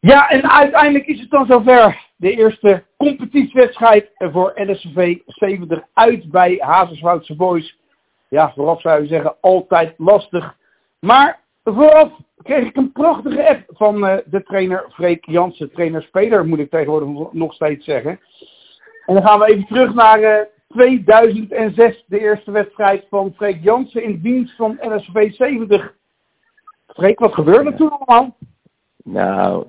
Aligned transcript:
Ja, 0.00 0.28
en 0.28 0.50
uiteindelijk 0.50 1.06
is 1.06 1.20
het 1.20 1.30
dan 1.30 1.46
zover. 1.46 2.08
De 2.16 2.36
eerste 2.36 2.84
competitiewedstrijd 2.96 4.10
voor 4.16 4.52
NSV 4.54 5.18
70 5.26 5.82
uit 5.92 6.30
bij 6.30 6.56
Hazerswoudse 6.58 7.36
Boys. 7.36 7.78
Ja, 8.28 8.52
vooraf 8.54 8.80
zou 8.80 9.02
je 9.02 9.08
zeggen, 9.08 9.36
altijd 9.40 9.94
lastig. 9.96 10.56
Maar 10.98 11.40
vooraf 11.64 12.12
kreeg 12.42 12.66
ik 12.66 12.76
een 12.76 12.92
prachtige 12.92 13.48
app 13.48 13.64
van 13.66 14.04
uh, 14.04 14.16
de 14.24 14.42
trainer 14.42 14.84
Freek 14.92 15.24
Jansen. 15.26 15.72
Trainer-speler 15.72 16.46
moet 16.46 16.58
ik 16.58 16.70
tegenwoordig 16.70 17.32
nog 17.32 17.54
steeds 17.54 17.84
zeggen. 17.84 18.20
En 19.06 19.14
dan 19.14 19.22
gaan 19.22 19.38
we 19.38 19.46
even 19.46 19.66
terug 19.66 19.94
naar 19.94 20.20
uh, 20.20 20.38
2006, 20.68 22.04
de 22.06 22.20
eerste 22.20 22.50
wedstrijd 22.50 23.06
van 23.08 23.32
Freek 23.36 23.62
Jansen 23.62 24.02
in 24.02 24.20
dienst 24.20 24.56
van 24.56 24.78
NSV 24.80 25.32
70. 25.32 25.94
Freek, 26.86 27.18
wat 27.18 27.34
gebeurde 27.34 27.74
toen 27.74 27.90
allemaal? 27.90 28.36
Nou, 29.04 29.66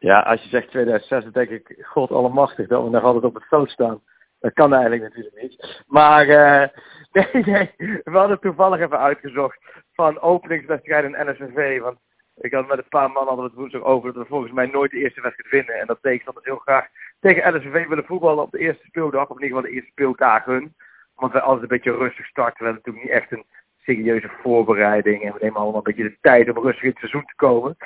ja, 0.00 0.20
als 0.20 0.42
je 0.42 0.48
zegt 0.48 0.70
2006, 0.70 1.22
dan 1.22 1.32
denk 1.32 1.50
ik, 1.50 1.78
god 1.82 2.10
allemachtig, 2.10 2.68
dat 2.68 2.82
we 2.82 2.90
nog 2.90 3.02
altijd 3.02 3.24
op 3.24 3.34
het 3.34 3.44
veld 3.44 3.70
staan. 3.70 4.00
Dat 4.40 4.52
kan 4.52 4.72
eigenlijk 4.72 5.02
natuurlijk 5.02 5.42
niet. 5.42 5.82
Maar 5.86 6.26
uh, 6.26 6.68
nee, 7.32 7.44
nee, 7.44 7.70
we 8.04 8.18
hadden 8.18 8.40
toevallig 8.40 8.80
even 8.80 8.98
uitgezocht 8.98 9.58
van 9.92 10.20
openingswedstrijden 10.20 11.26
NSV. 11.26 11.80
Want 11.80 11.98
ik 12.36 12.52
had 12.52 12.68
met 12.68 12.78
een 12.78 12.88
paar 12.88 13.10
mannen 13.10 13.26
hadden 13.26 13.44
het 13.44 13.54
woensdag 13.54 13.82
over 13.82 14.12
dat 14.12 14.22
we 14.22 14.28
volgens 14.28 14.52
mij 14.52 14.66
nooit 14.66 14.90
de 14.90 14.98
eerste 14.98 15.20
wedstrijd 15.20 15.50
winnen. 15.50 15.80
En 15.80 15.86
dat 15.86 15.98
tegenstanders 16.02 16.46
heel 16.46 16.56
graag 16.56 16.86
tegen 17.20 17.56
NSV 17.56 17.86
willen 17.88 18.04
voetballen 18.04 18.44
op 18.44 18.50
de 18.50 18.58
eerste 18.58 18.86
speeldag. 18.86 19.28
Of 19.28 19.36
in 19.36 19.42
ieder 19.42 19.56
geval 19.56 19.70
de 19.70 19.76
eerste 19.76 19.90
speeldagen. 19.90 20.74
Want 21.14 21.32
wij 21.32 21.42
altijd 21.42 21.62
een 21.62 21.76
beetje 21.76 21.96
rustig 21.96 22.26
starten. 22.26 22.58
We 22.58 22.64
hebben 22.64 22.82
natuurlijk 22.84 23.04
niet 23.04 23.22
echt 23.22 23.32
een 23.32 23.44
serieuze 23.78 24.30
voorbereiding. 24.42 25.22
En 25.22 25.32
we 25.32 25.38
nemen 25.40 25.60
allemaal 25.60 25.76
een 25.76 25.94
beetje 25.94 26.10
de 26.10 26.18
tijd 26.20 26.56
om 26.56 26.62
rustig 26.62 26.82
in 26.82 26.88
het 26.88 26.98
seizoen 26.98 27.24
te 27.24 27.36
komen. 27.36 27.76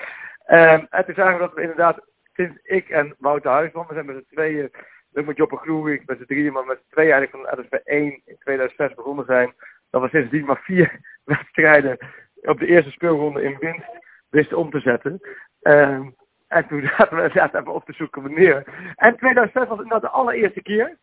En 0.44 0.88
toen 1.06 1.14
zagen 1.14 1.32
we 1.32 1.38
dat 1.38 1.54
we 1.54 1.60
inderdaad, 1.60 2.00
sinds 2.32 2.58
ik 2.62 2.88
en 2.88 3.14
Wouter 3.18 3.50
Huisman, 3.50 3.86
we 3.86 3.94
zijn 3.94 4.06
met 4.06 4.16
z'n 4.16 4.34
tweeën, 4.34 4.70
ook 5.12 5.27
met 5.27 5.36
Joppe 5.36 5.56
Gloerik, 5.56 6.06
met 6.06 6.19
z'n 6.19 6.24
drieën, 6.24 6.52
maar 6.52 6.66
met 6.66 6.78
z'n 6.78 6.92
tweeën 6.94 7.12
eigenlijk 7.12 7.48
van 7.48 7.60
NSV 7.60 7.72
1 7.84 8.22
in 8.24 8.36
2006 8.38 8.94
begonnen 8.94 9.24
zijn, 9.24 9.54
dat 9.91 10.02
we 10.02 10.08
sindsdien 10.08 10.44
maar 10.44 10.60
vier 10.62 11.00
wedstrijden 11.24 11.98
op 12.42 12.58
de 12.58 12.66
eerste 12.66 12.91
speelronde 12.91 13.42
in 13.42 13.56
winst 13.58 14.02
wisten 14.28 14.56
om 14.56 14.70
te 14.70 14.80
zetten. 14.80 15.20
Um, 15.62 16.14
en 16.48 16.66
toen 16.66 16.91
zaten 16.97 17.16
we 17.16 17.30
zaten 17.34 17.60
even 17.60 17.74
op 17.74 17.84
te 17.84 17.92
zoeken 17.92 18.22
wanneer. 18.22 18.64
En 18.97 19.16
2006 19.16 19.69
was 19.69 19.78
inderdaad 19.78 20.00
de 20.00 20.08
allereerste 20.08 20.62
keer 20.62 20.98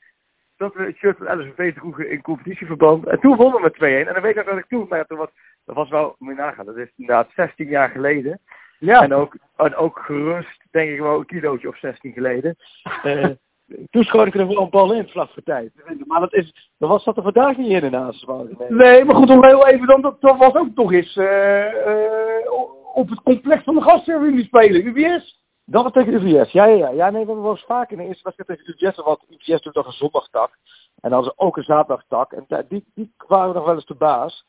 dat 0.58 0.74
we 0.74 0.84
het 0.84 0.96
shirt 0.96 1.18
van 1.18 1.40
LSV 1.40 1.74
droegen 1.74 2.10
in 2.10 2.22
competitieverband. 2.22 3.08
En 3.08 3.20
toen 3.20 3.36
wonnen 3.36 3.62
we 3.62 3.74
2-1. 4.06 4.08
En 4.08 4.14
dan 4.14 4.22
weet 4.22 4.38
ik 4.38 4.46
dat 4.46 4.58
ik 4.58 4.68
toen, 4.68 4.86
maar 4.90 5.06
toen 5.06 5.18
was, 5.18 5.30
dat 5.66 5.76
was 5.76 5.90
wel, 5.90 6.16
moet 6.20 6.36
je 6.36 6.42
nagaan, 6.42 6.66
dat 6.66 6.78
is 6.78 6.92
inderdaad 6.96 7.32
16 7.36 7.68
jaar 7.68 7.90
geleden. 7.90 8.40
Ja. 8.82 9.02
En 9.02 9.14
ook, 9.14 9.38
en 9.56 9.76
ook 9.76 10.00
gerust, 10.00 10.66
denk 10.72 10.90
ik 10.90 11.00
wel, 11.00 11.20
een 11.20 11.26
kilootje 11.26 11.68
of 11.68 11.78
16 11.78 12.14
geleden. 12.14 12.56
Uh, 13.04 13.26
toen 13.92 14.04
schoot 14.04 14.28
ik 14.28 14.36
er 14.36 14.48
wel 14.48 14.62
een 14.62 14.70
bal 14.70 14.94
in, 14.94 15.08
vlak 15.08 15.30
voor 15.30 15.44
tijd. 15.44 15.72
Maar 16.08 16.20
dat, 16.20 16.34
is, 16.34 16.72
dat 16.78 16.90
was 16.90 17.04
dat 17.04 17.18
er 17.18 17.24
vandaag 17.24 17.58
niet 17.58 17.70
in 17.70 17.80
de 17.80 17.90
naast. 17.90 18.28
Nee, 18.70 19.06
maar 19.06 19.16
goed, 19.16 19.28
nog 19.28 19.46
heel 19.46 19.68
even 19.68 19.88
dan, 19.88 20.02
dat, 20.02 20.22
dat 20.22 20.38
was 20.38 20.54
ook 20.54 20.76
toch 20.76 20.94
eens 20.94 21.16
uh, 21.16 21.74
uh, 21.88 22.52
op 22.94 23.10
het 23.10 23.22
complex 23.22 23.64
van 23.64 23.76
de 23.76 23.82
gastservice 23.82 24.46
spelen, 24.46 24.86
UBS. 24.86 25.40
Dat 25.66 25.84
was 25.84 25.92
tegen 25.92 26.14
UVS, 26.14 26.52
ja, 26.52 26.66
ja, 26.66 26.76
ja. 26.76 26.90
Ja, 26.90 27.10
nee, 27.10 27.22
we 27.22 27.28
hebben 27.28 27.42
wel 27.42 27.52
eens 27.52 27.66
vaak 27.68 27.92
in 27.92 27.98
de 27.98 28.04
eerste 28.04 28.24
wedstrijd 28.24 28.60
tegen 28.60 28.88
UVS, 28.88 29.04
want 29.04 29.26
UVS 29.30 29.62
doet 29.62 29.76
nog 29.76 29.86
een 29.86 29.92
zondagtak. 29.92 30.58
En 31.02 31.10
dan 31.10 31.12
hadden 31.12 31.34
ze 31.38 31.46
ook 31.46 31.58
een 31.58 31.64
zaterdagtak. 31.64 32.32
En 32.32 32.66
die, 32.68 32.86
die 32.94 33.14
waren 33.28 33.54
nog 33.54 33.66
wel 33.66 33.76
eens 33.76 33.86
de 33.86 33.96
baas. 33.96 34.46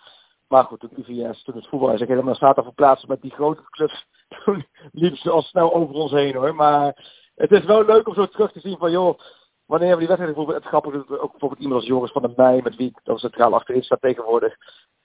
Maar 0.53 0.65
goed, 0.65 0.81
toen 0.81 0.91
UVS, 0.97 1.43
toen 1.43 1.55
het 1.55 1.67
voetbal 1.67 1.93
is, 1.93 2.01
ik 2.01 2.09
helemaal 2.09 2.35
zaterdag 2.35 2.65
verplaatsen 2.65 3.09
met 3.09 3.21
die 3.23 3.31
grote 3.31 3.63
clubs. 3.71 4.07
Toen 4.45 4.67
liepen 4.93 5.19
ze 5.19 5.31
al 5.31 5.43
snel 5.43 5.75
over 5.75 5.95
ons 5.95 6.11
heen 6.11 6.35
hoor. 6.35 6.55
Maar 6.55 6.87
het 7.35 7.51
is 7.51 7.65
wel 7.65 7.85
leuk 7.85 8.09
om 8.09 8.15
zo 8.15 8.27
terug 8.27 8.53
te 8.53 8.61
zien 8.61 8.79
van 8.79 8.91
joh, 8.91 9.19
wanneer 9.67 9.93
we 9.93 9.99
die 9.99 10.07
wedstrijd 10.07 10.35
bijvoorbeeld, 10.35 10.59
het 10.59 10.67
grappige 10.67 10.97
is 10.97 11.19
ook 11.19 11.31
bijvoorbeeld 11.31 11.61
iemand 11.61 11.81
als 11.81 11.89
Joris 11.89 12.13
van 12.13 12.23
der 12.23 12.33
Meij, 12.37 12.61
met 12.63 12.77
wie 12.77 12.89
ik 12.89 13.01
dan 13.03 13.19
centraal 13.19 13.55
achterin 13.55 13.83
staat 13.83 14.01
tegenwoordig. 14.01 14.57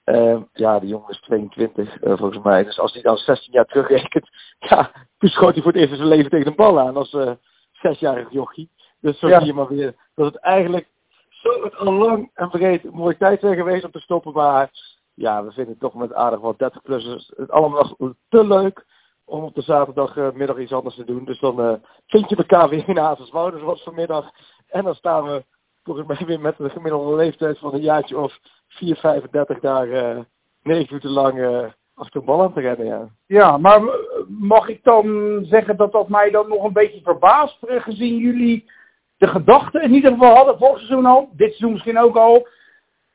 Uh, 0.04 0.40
ja, 0.52 0.78
die 0.80 0.88
jongen 0.88 1.08
is 1.08 1.20
22 1.20 2.02
uh, 2.02 2.16
volgens 2.16 2.44
mij. 2.44 2.64
Dus 2.64 2.78
als 2.78 2.92
hij 2.92 3.02
dan 3.02 3.16
16 3.16 3.52
jaar 3.52 3.66
terugrekent, 3.66 4.28
ja, 4.68 4.90
toen 5.18 5.28
schoot 5.28 5.54
hij 5.54 5.62
voor 5.62 5.72
het 5.72 5.80
eerst 5.80 5.92
in 5.92 5.98
zijn 5.98 6.08
leven 6.08 6.30
tegen 6.30 6.50
de 6.50 6.56
bal 6.56 6.80
aan 6.80 6.96
als 6.96 7.12
uh, 7.12 7.32
zesjarig 7.72 8.30
jochie. 8.30 8.70
Dus 9.00 9.18
zo 9.18 9.28
ja. 9.28 9.38
zie 9.38 9.46
je 9.46 9.54
maar 9.54 9.68
weer 9.68 9.94
dat 10.14 10.32
het 10.32 10.42
eigenlijk 10.42 10.88
zo 11.28 11.68
al 11.68 11.92
lang 11.92 12.30
en 12.34 12.50
breed 12.50 12.84
een 12.84 12.94
mooie 12.94 13.16
tijd 13.16 13.40
zijn 13.40 13.56
geweest 13.56 13.84
om 13.84 13.90
te 13.90 14.00
stoppen. 14.00 14.32
Maar 14.32 14.70
ja, 15.18 15.44
we 15.44 15.52
vinden 15.52 15.72
het 15.72 15.80
toch 15.80 15.94
met 15.94 16.14
aardig 16.14 16.40
wat 16.40 16.58
30 16.58 16.82
plussers 16.82 17.32
het 17.36 17.50
allemaal 17.50 17.96
te 18.28 18.46
leuk 18.46 18.86
om 19.24 19.44
op 19.44 19.54
de 19.54 19.62
zaterdagmiddag 19.62 20.58
iets 20.58 20.72
anders 20.72 20.94
te 20.94 21.04
doen. 21.04 21.24
Dus 21.24 21.40
dan 21.40 21.60
uh, 21.60 21.72
vind 22.06 22.28
je 22.28 22.36
elkaar 22.36 22.68
weer 22.68 22.88
in 22.88 23.00
Azerswoude 23.00 23.58
zoals 23.58 23.82
vanmiddag. 23.82 24.30
En 24.68 24.84
dan 24.84 24.94
staan 24.94 25.24
we 25.24 25.44
volgens 25.82 26.06
mij 26.06 26.26
weer 26.26 26.40
met 26.40 26.56
de 26.56 26.70
gemiddelde 26.70 27.16
leeftijd 27.16 27.58
van 27.58 27.74
een 27.74 27.80
jaartje 27.80 28.18
of 28.18 28.38
4, 28.68 28.96
35 28.96 29.60
daar 29.60 29.86
uh, 29.86 30.18
9 30.62 30.86
minuten 30.88 31.10
lang 31.10 31.38
uh, 31.38 31.64
achter 31.94 32.22
te 32.24 32.60
rennen. 32.60 32.86
Ja. 32.86 33.08
ja, 33.26 33.56
maar 33.56 33.82
mag 34.28 34.68
ik 34.68 34.84
dan 34.84 35.38
zeggen 35.44 35.76
dat 35.76 35.92
dat 35.92 36.08
mij 36.08 36.30
dan 36.30 36.48
nog 36.48 36.64
een 36.64 36.72
beetje 36.72 37.00
verbaast, 37.02 37.58
gezien 37.60 38.16
jullie 38.16 38.70
de 39.16 39.26
gedachten 39.26 39.82
in 39.82 39.94
ieder 39.94 40.12
geval 40.12 40.34
hadden, 40.34 40.58
vorig 40.58 40.78
seizoen 40.78 41.06
al, 41.06 41.28
dit 41.32 41.48
seizoen 41.48 41.72
misschien 41.72 41.98
ook 41.98 42.16
al, 42.16 42.46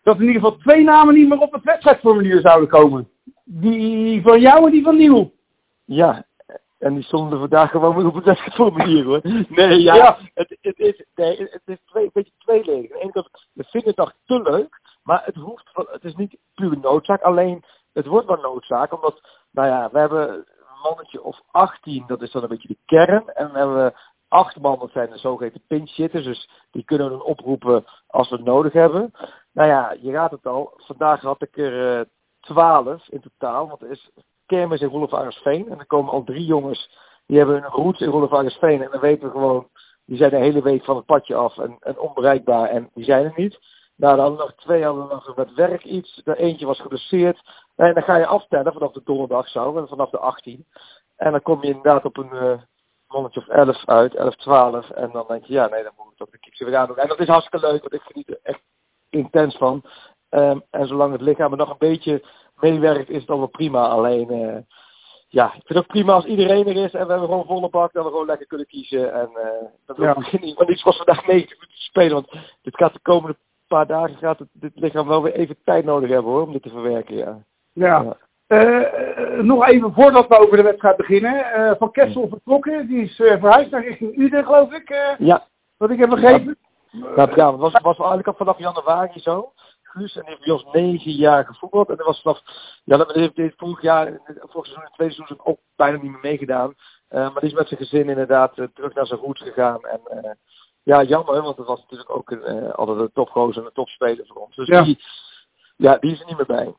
dat 0.03 0.15
in 0.15 0.27
ieder 0.27 0.41
geval 0.41 0.57
twee 0.57 0.83
namen 0.83 1.13
niet 1.13 1.29
meer 1.29 1.39
op 1.39 1.53
het 1.53 1.63
wedstrijdformulier 1.63 2.39
zouden 2.41 2.69
komen. 2.69 3.09
Die 3.43 4.21
van 4.21 4.41
jou 4.41 4.65
en 4.65 4.71
die 4.71 4.83
van 4.83 4.97
Nieuw. 4.97 5.31
Ja, 5.85 6.25
en 6.83 6.93
die 6.93 7.03
stonden 7.03 7.39
vandaag 7.39 7.71
gewoon 7.71 7.95
weer 7.95 8.07
op 8.07 8.13
het 8.13 8.25
wedstrijdformulier 8.25 9.05
hoor. 9.05 9.19
Nee, 9.49 9.81
ja, 9.81 9.95
ja. 9.95 10.17
Het, 10.33 10.57
het, 10.61 10.79
is, 10.79 11.05
nee, 11.15 11.37
het 11.37 11.61
is 11.65 11.77
twee, 11.85 12.03
een 12.03 12.09
beetje 12.13 12.31
tweeledig. 12.37 12.91
Aan 12.91 12.97
de 12.97 13.03
ene 13.03 13.11
kant, 13.11 13.29
we 13.53 13.63
vinden 13.63 13.89
het 13.89 13.97
nog 13.97 14.13
te 14.25 14.41
leuk, 14.41 14.79
maar 15.03 15.21
het 15.25 15.35
hoeft, 15.35 15.69
het 15.73 16.03
is 16.03 16.15
niet 16.15 16.37
puur 16.55 16.77
noodzaak. 16.81 17.21
Alleen, 17.21 17.63
het 17.93 18.05
wordt 18.05 18.27
wel 18.27 18.41
noodzaak, 18.41 18.93
omdat, 18.93 19.21
nou 19.51 19.67
ja, 19.67 19.89
we 19.91 19.99
hebben 19.99 20.29
een 20.29 20.45
mannetje 20.83 21.23
of 21.23 21.41
18, 21.51 22.03
dat 22.07 22.21
is 22.21 22.31
dan 22.31 22.43
een 22.43 22.49
beetje 22.49 22.67
de 22.67 22.77
kern. 22.85 23.29
En 23.33 23.51
we 23.51 23.57
hebben 23.57 23.93
acht 24.27 24.59
man, 24.59 24.79
dat 24.79 24.91
zijn 24.91 25.09
de 25.09 25.17
zogeheten 25.17 25.61
pinch 25.67 25.95
hitters, 25.95 26.23
dus 26.23 26.49
die 26.71 26.83
kunnen 26.83 27.07
we 27.07 27.17
dan 27.17 27.25
oproepen 27.25 27.85
als 28.07 28.29
we 28.29 28.35
het 28.35 28.45
nodig 28.45 28.73
hebben. 28.73 29.11
Nou 29.53 29.69
ja, 29.69 29.95
je 30.01 30.11
raadt 30.11 30.31
het 30.31 30.45
al, 30.45 30.73
vandaag 30.75 31.21
had 31.21 31.41
ik 31.41 31.57
er 31.57 31.99
uh, 31.99 32.05
twaalf 32.39 33.09
in 33.09 33.21
totaal, 33.21 33.67
want 33.67 33.81
er 33.81 33.91
is 33.91 34.11
kermis 34.45 34.81
in 34.81 34.89
Rolf 34.89 35.13
Aresveen. 35.13 35.69
En 35.69 35.79
er 35.79 35.85
komen 35.85 36.11
al 36.11 36.23
drie 36.23 36.45
jongens, 36.45 36.97
die 37.25 37.37
hebben 37.37 37.61
hun 37.61 37.71
roots 37.71 38.01
in 38.01 38.09
Rolf 38.09 38.33
Aresveen. 38.33 38.81
En 38.81 38.91
dan 38.91 39.01
weten 39.01 39.27
we 39.27 39.31
gewoon, 39.31 39.67
die 40.05 40.17
zijn 40.17 40.29
de 40.29 40.37
hele 40.37 40.61
week 40.61 40.83
van 40.83 40.95
het 40.95 41.05
padje 41.05 41.35
af 41.35 41.57
en, 41.57 41.99
onbereikbaar 41.99 42.69
en 42.69 42.89
die 42.93 43.03
zijn 43.03 43.25
er 43.25 43.33
niet. 43.35 43.59
Nou, 43.95 44.15
dan 44.15 44.25
hadden 44.25 44.45
nog 44.45 44.55
twee 44.55 44.83
hadden 44.83 45.07
nog 45.07 45.35
met 45.35 45.53
werk 45.53 45.83
iets. 45.83 46.21
De 46.23 46.37
eentje 46.37 46.65
was 46.65 46.79
geblesseerd. 46.79 47.41
En 47.75 47.93
dan 47.93 48.03
ga 48.03 48.15
je 48.15 48.25
aftellen 48.25 48.73
vanaf 48.73 48.91
de 48.91 49.01
donderdag 49.03 49.47
zo, 49.47 49.77
en 49.77 49.87
vanaf 49.87 50.09
de 50.09 50.19
18. 50.19 50.65
En 51.15 51.31
dan 51.31 51.41
kom 51.41 51.61
je 51.61 51.67
inderdaad 51.67 52.05
op 52.05 52.17
een 52.17 52.29
uh, 52.33 52.61
mannetje 53.07 53.39
of 53.39 53.47
11 53.47 53.85
uit, 53.85 54.15
11, 54.15 54.35
12. 54.35 54.89
En 54.89 55.11
dan 55.11 55.25
denk 55.27 55.45
je, 55.45 55.53
ja, 55.53 55.67
nee, 55.67 55.83
dan 55.83 55.91
moet 55.97 56.11
ik 56.11 56.17
toch 56.17 56.29
de 56.29 56.37
kiekje 56.37 56.65
weer 56.65 56.75
aan 56.75 56.87
doen. 56.87 56.97
En 56.97 57.07
dat 57.07 57.19
is 57.19 57.27
hartstikke 57.27 57.67
leuk, 57.67 57.81
want 57.81 57.93
ik 57.93 58.01
geniet 58.01 58.29
er 58.29 58.39
echt 58.43 58.61
intens 59.13 59.57
van. 59.57 59.83
Um, 60.29 60.61
en 60.69 60.87
zolang 60.87 61.11
het 61.11 61.21
lichaam 61.21 61.51
er 61.51 61.57
nog 61.57 61.69
een 61.69 61.75
beetje 61.77 62.23
meewerkt, 62.59 63.09
is 63.09 63.21
het 63.21 63.29
allemaal 63.29 63.47
prima. 63.47 63.87
Alleen, 63.87 64.33
uh, 64.33 64.57
ja, 65.27 65.45
ik 65.45 65.51
vind 65.51 65.67
het 65.67 65.77
ook 65.77 65.87
prima 65.87 66.13
als 66.13 66.25
iedereen 66.25 66.67
er 66.67 66.83
is 66.83 66.93
en 66.93 67.05
we 67.05 67.11
hebben 67.11 67.29
gewoon 67.29 67.45
volle 67.45 67.69
bak, 67.69 67.93
dat 67.93 68.03
we 68.03 68.09
gewoon 68.09 68.25
lekker 68.25 68.47
kunnen 68.47 68.67
kiezen. 68.67 69.13
En 69.13 69.29
uh, 69.35 69.45
dat 69.85 69.97
we 69.97 70.03
ja. 70.03 70.15
niet, 70.41 70.57
maar 70.57 70.67
niet 70.67 70.79
zoals 70.79 70.97
vandaag 70.97 71.27
mee 71.27 71.45
te 71.45 71.55
spelen, 71.67 72.13
want 72.13 72.31
dit 72.61 72.75
gaat 72.77 72.93
de 72.93 72.99
komende 73.01 73.37
paar 73.67 73.87
dagen 73.87 74.17
gaat 74.17 74.39
het, 74.39 74.47
dit 74.51 74.71
lichaam 74.75 75.07
wel 75.07 75.23
weer 75.23 75.33
even 75.33 75.57
tijd 75.63 75.85
nodig 75.85 76.09
hebben 76.09 76.31
hoor, 76.31 76.41
om 76.41 76.51
dit 76.51 76.63
te 76.63 76.69
verwerken, 76.69 77.15
ja. 77.15 77.43
Ja. 77.73 78.01
ja. 78.01 78.17
Uh, 78.47 79.41
nog 79.41 79.67
even 79.67 79.93
voordat 79.93 80.27
we 80.27 80.37
over 80.37 80.57
de 80.57 80.63
wedstrijd 80.63 80.97
beginnen. 80.97 81.45
Van 81.77 81.91
Kessel 81.91 82.27
vertrokken, 82.27 82.87
die 82.87 83.01
is 83.01 83.15
verhuisd 83.15 83.71
naar 83.71 83.85
richting 83.85 84.17
Uden, 84.17 84.45
geloof 84.45 84.73
ik. 84.73 85.15
ja. 85.17 85.47
Wat 85.77 85.89
ik 85.89 85.99
heb 85.99 86.09
begrepen. 86.09 86.45
Ja, 86.45 86.72
ja, 87.15 87.51
het 87.51 87.59
was, 87.59 87.71
was 87.81 87.97
eigenlijk 87.97 88.27
al 88.27 88.33
vanaf 88.33 88.57
januari 88.57 89.19
zo. 89.19 89.53
Guus 89.83 90.15
en 90.15 90.25
heeft 90.25 90.43
bij 90.43 90.53
ons 90.53 90.65
negen 90.71 91.11
jaar 91.11 91.45
gevoetbald. 91.45 91.89
En 91.89 91.95
dat 91.95 92.05
was 92.05 92.21
vanaf, 92.21 92.41
ja, 92.83 92.97
dat 92.97 93.13
heeft, 93.13 93.37
heeft 93.37 93.57
vorig 93.57 93.81
jaar, 93.81 94.19
vorig 94.25 94.65
seizoen, 94.65 94.83
het 94.83 94.93
tweede 94.93 95.13
seizoen 95.13 95.39
ook 95.43 95.59
bijna 95.75 95.97
niet 95.97 96.11
meer 96.11 96.19
meegedaan. 96.21 96.73
maar 97.09 97.39
die 97.39 97.49
is 97.49 97.53
met 97.53 97.67
zijn 97.67 97.79
gezin 97.79 98.09
inderdaad 98.09 98.53
terug 98.53 98.93
naar 98.93 99.07
zijn 99.07 99.19
roots 99.19 99.41
gegaan. 99.41 99.85
En 99.85 100.37
ja, 100.83 101.03
jammer, 101.03 101.41
want 101.41 101.57
het 101.57 101.67
was 101.67 101.81
natuurlijk 101.81 102.09
ook 102.09 102.31
een, 102.31 102.71
altijd 102.71 102.99
een 102.99 103.11
topgozer 103.13 103.61
en 103.61 103.67
een 103.67 103.73
topspeler 103.73 104.25
voor 104.27 104.41
ons. 104.41 104.55
Dus 104.55 104.67
ja. 104.67 104.83
die, 104.83 104.99
ja, 105.75 105.97
die 105.97 106.11
is 106.11 106.19
er 106.19 106.25
niet 106.25 106.37
meer 106.37 106.45
bij. 106.45 106.73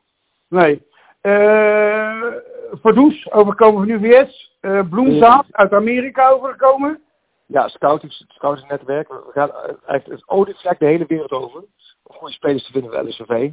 Nee. 0.47 0.87
Uh, 1.21 2.33
Verdoes, 2.71 3.31
overkomen 3.31 3.87
van 3.87 3.89
UVS. 3.89 4.57
Bloemzaad, 4.89 5.45
uit 5.51 5.73
Amerika 5.73 6.29
overgekomen. 6.29 7.04
Ja, 7.47 7.67
scouting, 7.67 8.11
scoutingnetwerk. 8.27 9.07
We 9.07 9.31
gaan 9.31 9.51
eigenlijk 9.85 10.05
het 10.05 10.29
olievlek 10.29 10.79
de 10.79 10.85
hele 10.85 11.05
wereld 11.07 11.31
over. 11.31 11.59
Om 12.03 12.15
goede 12.15 12.33
spelers 12.33 12.65
te 12.65 12.71
vinden 12.71 12.91
bij 12.91 13.03
LSV. 13.03 13.51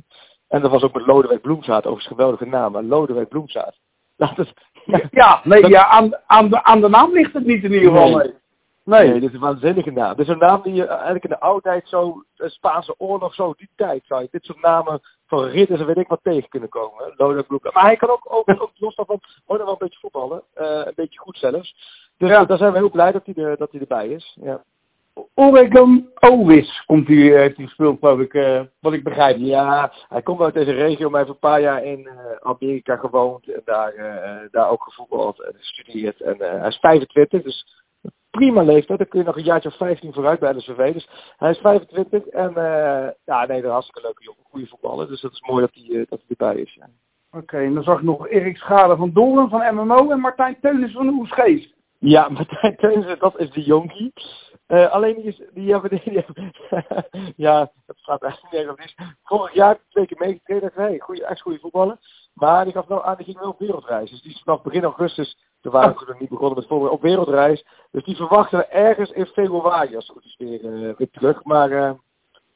En 0.48 0.60
dat 0.60 0.70
was 0.70 0.82
ook 0.82 0.94
met 0.94 1.06
Lodewijk 1.06 1.40
Bloemzaad, 1.40 1.86
overigens 1.86 2.06
geweldige 2.06 2.46
naam. 2.46 2.72
Maar 2.72 2.82
Lodewijk 2.82 3.28
Bloemzaad. 3.28 3.74
Dat 4.16 4.38
is, 4.38 4.52
ja, 5.10 5.40
nee, 5.44 5.68
ja, 5.68 5.86
aan, 5.86 6.20
aan, 6.26 6.48
de, 6.48 6.62
aan 6.62 6.80
de 6.80 6.88
naam 6.88 7.12
ligt 7.12 7.32
het 7.32 7.46
niet 7.46 7.64
in 7.64 7.72
ieder 7.72 7.88
geval. 7.88 8.16
Nee. 8.16 8.34
Nee. 8.84 9.08
nee, 9.08 9.20
dit 9.20 9.28
is 9.28 9.34
een 9.34 9.40
waanzinnige 9.40 9.90
naam. 9.90 10.16
Dit 10.16 10.26
is 10.26 10.32
een 10.32 10.38
naam 10.38 10.62
die 10.62 10.74
je 10.74 10.86
eigenlijk 10.86 11.24
in 11.24 11.30
de 11.30 11.40
oudheid 11.40 11.88
zo, 11.88 12.24
de 12.34 12.48
Spaanse 12.48 12.94
oorlog, 12.98 13.34
zo 13.34 13.54
die 13.56 13.68
tijd 13.76 14.02
zou 14.06 14.22
je 14.22 14.28
dit 14.30 14.44
soort 14.44 14.60
namen 14.60 15.00
van 15.26 15.44
ridders 15.44 15.80
en 15.80 15.86
weet 15.86 15.96
ik 15.96 16.08
wat 16.08 16.20
tegen 16.22 16.48
kunnen 16.48 16.68
komen. 16.68 17.12
Lodewijk 17.16 17.46
Bloek. 17.46 17.72
Maar 17.72 17.82
hij 17.84 17.96
kan 17.96 18.08
ook, 18.08 18.26
ook, 18.32 18.48
ook 18.48 18.70
los 18.74 18.94
daarvan 18.94 19.20
ook 19.46 19.58
nog 19.58 19.66
wel 19.66 19.72
een 19.72 19.78
beetje 19.78 19.98
voetballen. 19.98 20.42
Uh, 20.54 20.66
een 20.84 20.92
beetje 20.94 21.18
goed 21.18 21.36
zelfs. 21.36 21.74
Dus 22.22 22.30
ja. 22.30 22.44
daar 22.44 22.58
zijn 22.58 22.72
we 22.72 22.78
heel 22.78 22.90
blij 22.90 23.12
dat 23.12 23.26
hij, 23.26 23.44
er, 23.44 23.56
dat 23.56 23.70
hij 23.70 23.80
erbij 23.80 24.08
is. 24.08 24.38
Ja. 24.40 24.62
Oregon 25.34 26.08
Owis 26.20 26.82
komt 26.86 27.08
hij, 27.08 27.16
heeft 27.16 27.56
hij 27.56 27.66
gespeeld, 27.66 27.98
geloof 27.98 28.20
ik, 28.20 28.34
uh, 28.34 28.60
wat 28.80 28.92
ik 28.92 29.02
begrijp. 29.02 29.36
Ja, 29.38 29.92
hij 30.08 30.22
komt 30.22 30.40
uit 30.40 30.54
deze 30.54 30.72
regio, 30.72 31.10
maar 31.10 31.20
heeft 31.20 31.32
een 31.32 31.38
paar 31.38 31.60
jaar 31.60 31.84
in 31.84 32.00
uh, 32.00 32.12
Amerika 32.40 32.96
gewoond 32.96 33.48
en 33.48 33.62
daar, 33.64 33.94
uh, 33.94 34.48
daar 34.50 34.70
ook 34.70 34.82
gevoetbald 34.82 35.42
en 35.42 35.54
gestudeerd. 35.56 36.20
En 36.20 36.36
hij 36.38 36.68
is 36.68 36.76
25, 36.76 37.42
dus 37.42 37.84
prima 38.30 38.62
leeftijd. 38.62 38.98
Dan 38.98 39.08
kun 39.08 39.18
je 39.20 39.26
nog 39.26 39.36
een 39.36 39.44
jaartje 39.44 39.68
of 39.68 39.76
15 39.76 40.12
vooruit 40.12 40.40
bij 40.40 40.52
de 40.52 40.60
SV. 40.60 40.92
Dus 40.92 41.08
hij 41.36 41.50
is 41.50 41.58
25 41.58 42.26
en 42.26 42.52
ja, 43.24 43.46
nee, 43.46 43.46
dat 43.46 43.56
is 43.56 43.64
een 43.64 43.70
hartstikke 43.70 44.02
leuke 44.02 44.22
jongen, 44.22 44.44
goede 44.50 44.66
voetballer. 44.66 45.08
Dus 45.08 45.20
dat 45.20 45.32
is 45.32 45.44
mooi 45.48 45.60
dat 45.60 45.74
hij, 45.74 46.06
dat 46.08 46.20
hij 46.26 46.28
erbij 46.28 46.62
is. 46.62 46.74
Ja. 46.74 46.88
Oké, 47.38 47.58
en 47.58 47.74
dan 47.74 47.82
zag 47.82 47.96
ik 47.96 48.04
nog 48.04 48.28
Erik 48.28 48.56
Schade 48.56 48.96
van 48.96 49.12
Doren 49.12 49.48
van 49.48 49.74
MMO 49.74 50.10
en 50.10 50.20
Martijn 50.20 50.56
Teunis 50.60 50.92
van 50.92 51.08
Oesgeest. 51.08 51.80
Ja, 52.02 52.28
Martijn 52.36 52.76
Teunis, 52.76 53.18
dat 53.18 53.38
is 53.38 53.50
de 53.50 53.62
jonkie. 53.62 54.12
Uh, 54.68 54.90
alleen 54.90 55.14
die, 55.14 55.24
is, 55.24 55.42
die 55.54 55.72
hebben, 55.72 55.90
die 55.90 56.24
hebben 56.24 56.52
ja, 57.36 57.72
dat 57.86 57.96
gaat 58.00 58.22
eigenlijk 58.22 58.78
niet. 58.78 58.94
Vorig 59.22 59.54
jaar 59.54 59.78
twee 59.88 60.06
keer 60.06 60.18
meegetreden. 60.18 60.70
Hey, 60.74 60.98
goeie, 60.98 61.24
echt 61.24 61.40
goede 61.40 61.58
voetballen. 61.58 61.98
Maar 62.34 62.64
die 62.64 62.72
gaf 62.72 62.86
wel 62.86 63.04
aan, 63.04 63.16
die 63.16 63.24
ging 63.24 63.38
wel 63.38 63.48
op 63.48 63.58
wereldreis. 63.58 64.10
Dus 64.10 64.22
die 64.22 64.34
is 64.34 64.42
vanaf 64.44 64.62
begin 64.62 64.84
augustus, 64.84 65.38
toen 65.60 65.72
waren 65.72 65.94
we 65.96 66.04
nog 66.06 66.20
niet 66.20 66.28
begonnen 66.28 66.58
met 66.58 66.66
voetballen, 66.66 66.92
op 66.92 67.02
wereldreis. 67.02 67.64
Dus 67.90 68.04
die 68.04 68.16
verwachten 68.16 68.70
ergens 68.70 69.10
in 69.10 69.26
februari 69.26 69.94
als 69.96 70.06
het 70.06 70.16
goed 70.16 70.24
is 70.24 70.36
weer, 70.38 70.64
uh, 70.64 70.94
weer 70.96 71.10
terug. 71.10 71.44
Maar 71.44 71.70
uh, 71.70 71.92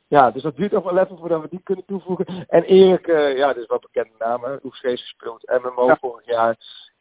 ja, 0.08 0.30
dus 0.30 0.42
dat 0.42 0.56
duurt 0.56 0.72
nog 0.72 0.84
wel 0.84 0.98
even 0.98 1.18
voordat 1.18 1.42
we 1.42 1.48
die 1.48 1.62
kunnen 1.62 1.84
toevoegen. 1.84 2.46
En 2.48 2.62
Erik, 2.62 3.06
ja, 3.36 3.54
is 3.54 3.66
wel 3.66 3.78
bekende 3.78 4.14
naam, 4.18 4.44
hè. 4.44 4.56
Oefschees 4.64 5.00
gespeeld, 5.00 5.60
MMO 5.62 5.86
ja. 5.86 5.96
vorig 6.00 6.26
jaar. 6.26 6.56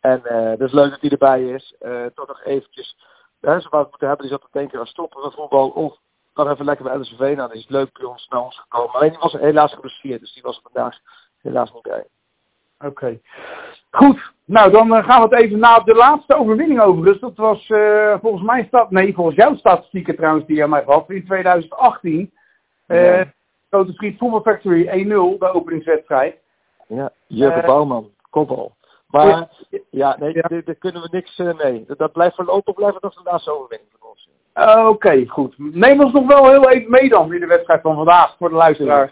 En 0.06 0.22
het 0.50 0.60
is 0.60 0.72
leuk 0.72 0.90
dat 0.90 1.02
hij 1.02 1.10
erbij 1.10 1.50
is. 1.50 1.76
toch 2.14 2.28
nog 2.28 2.44
eventjes 2.44 2.96
hè, 3.46 3.60
ze 3.60 3.70
wat 3.70 3.90
moeten 3.90 4.08
hebben, 4.08 4.28
die 4.28 4.36
zat 4.36 4.46
te 4.52 4.58
denken 4.60 4.80
aan 4.80 4.86
stoppen 4.86 5.24
met 5.24 5.34
voetbal. 5.34 5.70
Of 5.70 5.98
dan 6.34 6.50
even 6.50 6.66
lekker 6.66 6.86
bij 6.86 6.98
LSV 6.98 7.34
nou, 7.36 7.52
die 7.52 7.62
is 7.62 7.68
leuk 7.68 7.94
bij 7.94 8.06
ons 8.06 8.28
naar 8.28 8.42
ons 8.42 8.60
gekomen. 8.60 8.94
Alleen 8.94 9.10
die 9.10 9.20
was 9.20 9.34
helaas 9.34 9.74
geblesseerd, 9.74 10.20
dus 10.20 10.34
die 10.34 10.44
was 10.44 10.62
vandaag 10.64 10.98
helaas 11.42 11.74
niet 11.74 11.82
bij. 11.82 12.06
Oké. 12.80 13.20
Goed, 13.92 14.34
nou 14.46 14.72
dan 14.72 14.94
uh, 14.94 15.06
gaan 15.06 15.30
we 15.30 15.36
het 15.36 15.44
even 15.44 15.60
naar 15.60 15.84
de 15.84 15.94
laatste 15.94 16.36
overwinning 16.36 16.82
overigens. 16.82 17.20
Dat 17.20 17.36
was 17.36 17.70
uh, 17.70 18.16
volgens 18.22 18.44
mij 18.44 18.66
staat, 18.68 18.92
nee, 18.92 19.14
volgens 19.14 19.36
jouw 19.36 19.56
statistieken 19.56 20.16
trouwens 20.16 20.46
die 20.46 20.56
je 20.56 20.68
mij 20.68 20.84
gehad 20.84 21.10
in 21.10 21.26
2018. 21.26 22.34
Uh, 22.88 23.18
ja. 23.18 23.34
Grote 23.70 23.94
Friet 23.94 24.18
Voetbal 24.18 24.42
Factory 24.42 25.06
1-0, 25.06 25.08
de 25.40 25.52
openingswedstrijd. 25.54 26.36
Ja, 26.88 27.12
Jurgen 27.28 27.66
Bouwman, 27.66 28.10
kopbal. 28.30 28.75
Maar 29.16 29.50
ja, 29.90 30.16
nee, 30.20 30.34
ja. 30.34 30.48
daar 30.48 30.76
kunnen 30.76 31.02
we 31.02 31.08
niks 31.12 31.38
uh, 31.38 31.58
mee. 31.58 31.86
Dat 31.98 32.12
blijft 32.12 32.36
voorlopig 32.36 32.74
blijft 32.74 33.02
nog 33.02 33.14
de 33.14 33.22
laatste 33.24 33.52
overwinning 33.52 33.92
van 34.00 34.10
ons. 34.10 34.30
Oké, 34.54 34.88
okay, 34.88 35.26
goed. 35.26 35.56
Neem 35.58 36.02
ons 36.02 36.14
nog 36.14 36.28
wel 36.28 36.50
heel 36.50 36.70
even 36.70 36.92
mee 36.92 37.10
dan 37.10 37.34
in 37.34 37.40
de 37.40 37.48
wedstrijd 37.48 37.82
van 37.82 37.96
vandaag 37.96 38.36
voor 38.38 38.50
de 38.50 38.56
luisteraar. 38.56 39.12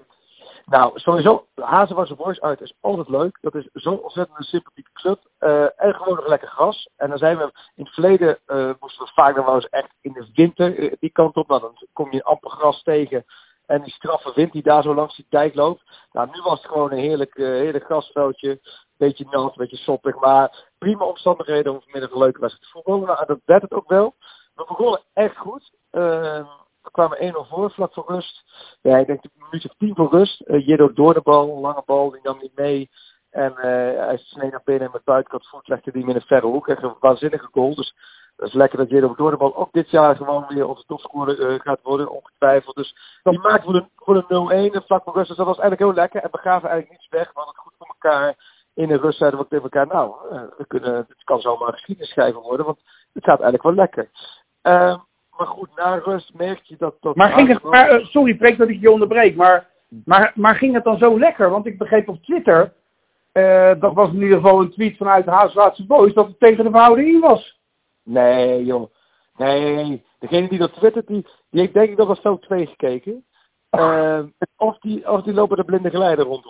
Nou, 0.65 0.91
sowieso, 0.99 1.45
Hazenwarse 1.55 2.15
Boys 2.15 2.41
uit 2.41 2.61
is 2.61 2.73
altijd 2.81 3.09
leuk. 3.09 3.37
Dat 3.41 3.55
is 3.55 3.69
zo'n 3.73 4.01
ontzettend 4.01 4.37
een 4.37 4.43
sympathieke 4.43 4.91
club. 4.93 5.19
Uh, 5.39 5.61
en 5.61 5.93
gewoon 5.93 6.15
nog 6.15 6.27
lekker 6.27 6.47
gras. 6.47 6.89
En 6.95 7.09
dan 7.09 7.17
zijn 7.17 7.37
we, 7.37 7.43
in 7.75 7.83
het 7.83 7.93
verleden 7.93 8.37
uh, 8.47 8.69
moesten 8.79 9.05
we 9.05 9.11
vaak, 9.13 9.35
dan 9.35 9.55
eens 9.55 9.69
echt 9.69 9.93
in 10.01 10.11
de 10.11 10.27
winter 10.33 10.95
die 10.99 11.09
kant 11.09 11.35
op. 11.35 11.47
Nou, 11.47 11.61
dan 11.61 11.87
kom 11.93 12.11
je 12.11 12.23
amper 12.23 12.49
gras 12.49 12.83
tegen. 12.83 13.25
En 13.65 13.81
die 13.81 13.93
straffe 13.93 14.31
wind 14.35 14.51
die 14.51 14.63
daar 14.63 14.83
zo 14.83 14.93
langs 14.93 15.15
die 15.15 15.25
dijk 15.29 15.55
loopt. 15.55 15.83
Nou, 16.11 16.27
nu 16.33 16.41
was 16.41 16.61
het 16.61 16.71
gewoon 16.71 16.91
een 16.91 16.97
heerlijk, 16.97 17.37
heerlijk 17.37 17.85
grasveldje 17.85 18.59
beetje 19.05 19.25
nat, 19.29 19.51
een 19.51 19.53
beetje 19.57 19.77
soppig. 19.77 20.19
Maar 20.19 20.71
prima 20.77 21.05
omstandigheden 21.05 21.73
om 21.73 21.81
vanmiddag 21.81 22.11
een 22.11 22.17
leuke 22.17 22.39
wedstrijd 22.39 22.71
te 22.71 22.71
voetballen. 22.71 23.07
Nou, 23.07 23.25
dat 23.25 23.39
werd 23.45 23.61
het 23.61 23.73
ook 23.73 23.89
wel. 23.89 24.15
We 24.55 24.65
begonnen 24.67 25.01
echt 25.13 25.37
goed. 25.37 25.71
Uh, 25.91 26.45
we 26.81 26.91
kwamen 26.91 27.33
1-0 27.33 27.49
voor, 27.49 27.71
vlak 27.71 27.93
voor 27.93 28.05
rust. 28.07 28.43
Ja, 28.81 28.97
ik 28.97 29.07
denk 29.07 29.23
een 29.23 29.31
minuut 29.35 29.65
of 29.65 29.75
10 29.77 29.95
voor 29.95 30.11
rust. 30.11 30.41
Uh, 30.45 30.67
Jiddo 30.67 30.93
door 30.93 31.13
de 31.13 31.21
bal, 31.21 31.59
lange 31.59 31.83
bal, 31.85 32.09
die 32.09 32.19
nam 32.23 32.37
niet 32.41 32.55
mee. 32.55 32.89
En 33.29 33.51
uh, 33.51 33.63
hij 34.05 34.17
sneed 34.17 34.51
naar 34.51 34.61
binnen 34.63 34.85
en 34.85 34.93
met 34.93 35.03
buitenkant 35.03 35.47
voet 35.47 35.67
legde 35.67 35.91
die 35.91 36.05
met 36.05 36.15
een 36.15 36.21
verre 36.21 36.47
hoek. 36.47 36.67
Echt 36.67 36.83
een 36.83 36.95
waanzinnige 36.99 37.47
goal. 37.51 37.75
Dus 37.75 37.95
dat 38.35 38.47
is 38.47 38.53
lekker 38.53 38.77
dat 38.77 38.89
Jiddo 38.89 39.15
door 39.15 39.31
de 39.31 39.37
bal 39.37 39.55
ook 39.55 39.71
dit 39.71 39.89
jaar 39.89 40.15
gewoon 40.15 40.45
weer 40.47 40.67
onze 40.67 40.85
topscorer 40.85 41.39
uh, 41.39 41.59
gaat 41.59 41.79
worden, 41.83 42.09
ongetwijfeld. 42.09 42.75
Dus 42.75 42.95
die 43.23 43.39
een, 43.43 43.89
voor 43.95 44.25
een 44.27 44.71
0-1 44.71 44.85
vlak 44.85 45.03
voor 45.03 45.13
rust. 45.13 45.27
Dus 45.27 45.37
dat 45.37 45.45
was 45.45 45.59
eigenlijk 45.59 45.79
heel 45.79 46.01
lekker. 46.01 46.21
En 46.21 46.31
we 46.31 46.37
gaven 46.37 46.69
eigenlijk 46.69 46.89
niets 46.89 47.09
weg. 47.09 47.27
We 47.27 47.31
hadden 47.33 47.53
het 47.53 47.63
goed 47.63 47.73
voor 47.77 47.87
elkaar 47.87 48.35
in 48.73 48.87
de 48.87 48.97
rust 48.97 49.17
zeiden 49.17 49.39
we 49.39 49.47
tegen 49.47 49.63
elkaar, 49.63 49.87
nou, 49.87 50.15
uh, 50.31 50.41
we 50.57 50.65
kunnen, 50.67 50.95
het 50.95 51.23
kan 51.23 51.39
zomaar 51.39 51.73
geschiedenis 51.73 52.11
schrijven 52.11 52.41
worden, 52.41 52.65
want 52.65 52.79
het 53.13 53.23
gaat 53.23 53.41
eigenlijk 53.41 53.63
wel 53.63 53.73
lekker. 53.73 54.09
Uh, 54.63 54.97
maar 55.37 55.47
goed, 55.47 55.69
na 55.75 55.95
rust 55.95 56.33
merk 56.33 56.61
je 56.63 56.75
dat... 56.77 56.95
dat 56.99 57.15
maar 57.15 57.31
ging 57.31 57.47
het, 57.47 57.63
maar, 57.63 57.99
uh, 57.99 58.05
sorry, 58.05 58.35
Preek 58.35 58.57
dat 58.57 58.69
ik 58.69 58.81
je 58.81 58.91
onderbreek, 58.91 59.35
maar, 59.35 59.69
maar, 60.05 60.31
maar 60.35 60.55
ging 60.55 60.73
het 60.73 60.83
dan 60.83 60.97
zo 60.97 61.19
lekker? 61.19 61.49
Want 61.49 61.65
ik 61.65 61.77
begreep 61.77 62.07
op 62.09 62.23
Twitter, 62.23 62.73
uh, 63.33 63.71
dat 63.79 63.93
was 63.93 64.09
in 64.09 64.21
ieder 64.21 64.37
geval 64.37 64.59
een 64.59 64.71
tweet 64.71 64.97
vanuit 64.97 65.25
de 65.25 65.31
Haasraadse 65.31 65.85
Boys, 65.85 66.13
dat 66.13 66.27
het 66.27 66.39
tegen 66.39 66.63
de 66.63 66.69
verhouding 66.69 67.07
in 67.07 67.19
was. 67.19 67.59
Nee, 68.03 68.65
joh. 68.65 68.91
Nee, 69.37 70.05
degene 70.19 70.47
die 70.47 70.59
dat 70.59 70.73
twittert, 70.73 71.07
die, 71.07 71.27
die 71.49 71.61
heeft 71.61 71.73
denk 71.73 71.89
ik 71.89 71.97
nog 71.97 72.07
wel 72.07 72.15
zo 72.21 72.39
twee 72.39 72.65
gekeken. 72.65 73.25
Uh, 73.71 74.19
of, 74.57 74.77
die, 74.79 75.09
of 75.09 75.21
die 75.21 75.33
lopen 75.33 75.57
de 75.57 75.63
blinde 75.63 75.89
geleider 75.89 76.25
rond, 76.25 76.45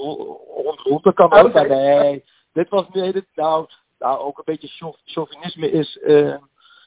Dat 1.01 1.13
kan 1.13 1.33
ook. 1.33 1.47
Okay. 1.47 1.67
Nee, 1.67 2.23
dit 2.53 2.69
was 2.69 2.85
nee, 2.91 3.11
dit, 3.11 3.25
nou, 3.35 3.67
nou, 3.99 4.19
ook 4.19 4.37
een 4.37 4.43
beetje 4.45 4.93
chauvinisme 5.05 5.71
is 5.71 5.99
uh, 6.01 6.35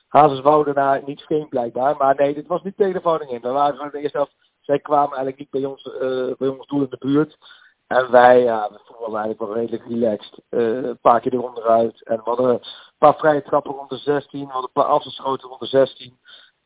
Hazeswoudenaar 0.09 1.03
niet 1.07 1.23
vreemd 1.23 1.49
blijkbaar. 1.49 1.97
Maar 1.97 2.15
nee, 2.17 2.35
dit 2.35 2.47
was 2.47 2.63
niet 2.63 2.77
tegen 2.77 2.93
de 2.93 3.01
verhouding 3.01 3.31
in. 3.31 3.41
We 3.41 3.49
waren 3.49 3.77
gewoon 3.77 3.91
eerst 3.91 4.17
af, 4.17 4.31
zij 4.61 4.79
kwamen 4.79 5.17
eigenlijk 5.17 5.39
niet 5.39 5.51
bij 5.51 5.65
ons, 5.65 5.85
uh, 5.85 6.37
bij 6.39 6.49
ons 6.49 6.67
doel 6.67 6.83
in 6.83 6.91
de 6.91 6.99
buurt. 6.99 7.39
En 7.87 8.11
wij, 8.11 8.43
ja, 8.43 8.69
we 8.71 8.79
vonden 8.85 9.21
eigenlijk 9.21 9.39
wel 9.39 9.55
redelijk 9.55 9.85
relaxed. 9.89 10.39
Uh, 10.51 10.83
een 10.83 10.99
paar 11.01 11.21
keer 11.21 11.33
eronderuit. 11.33 12.03
En 12.03 12.17
we 12.17 12.23
hadden 12.23 12.49
een 12.49 12.63
paar 12.99 13.15
vrije 13.15 13.43
trappen 13.43 13.75
rond 13.75 13.91
de 13.91 13.97
16. 13.97 14.41
We 14.41 14.53
hadden 14.53 14.71
een 14.75 14.83
paar 14.83 14.93
afstandsschoten 14.93 15.49
rond 15.49 15.61
de 15.61 15.67
16. 15.67 16.19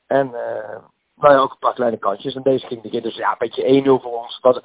En 0.06 0.26
uh, 0.26 0.78
nou 1.16 1.34
ja, 1.34 1.38
ook 1.38 1.50
een 1.50 1.58
paar 1.58 1.74
kleine 1.74 1.98
kantjes. 1.98 2.34
En 2.34 2.42
deze 2.42 2.66
ging 2.66 2.84
erin. 2.84 3.02
Dus 3.02 3.16
ja, 3.16 3.30
een 3.30 3.36
beetje 3.38 3.82
1-0 3.82 4.02
voor 4.02 4.22
ons. 4.22 4.38
Was, 4.40 4.60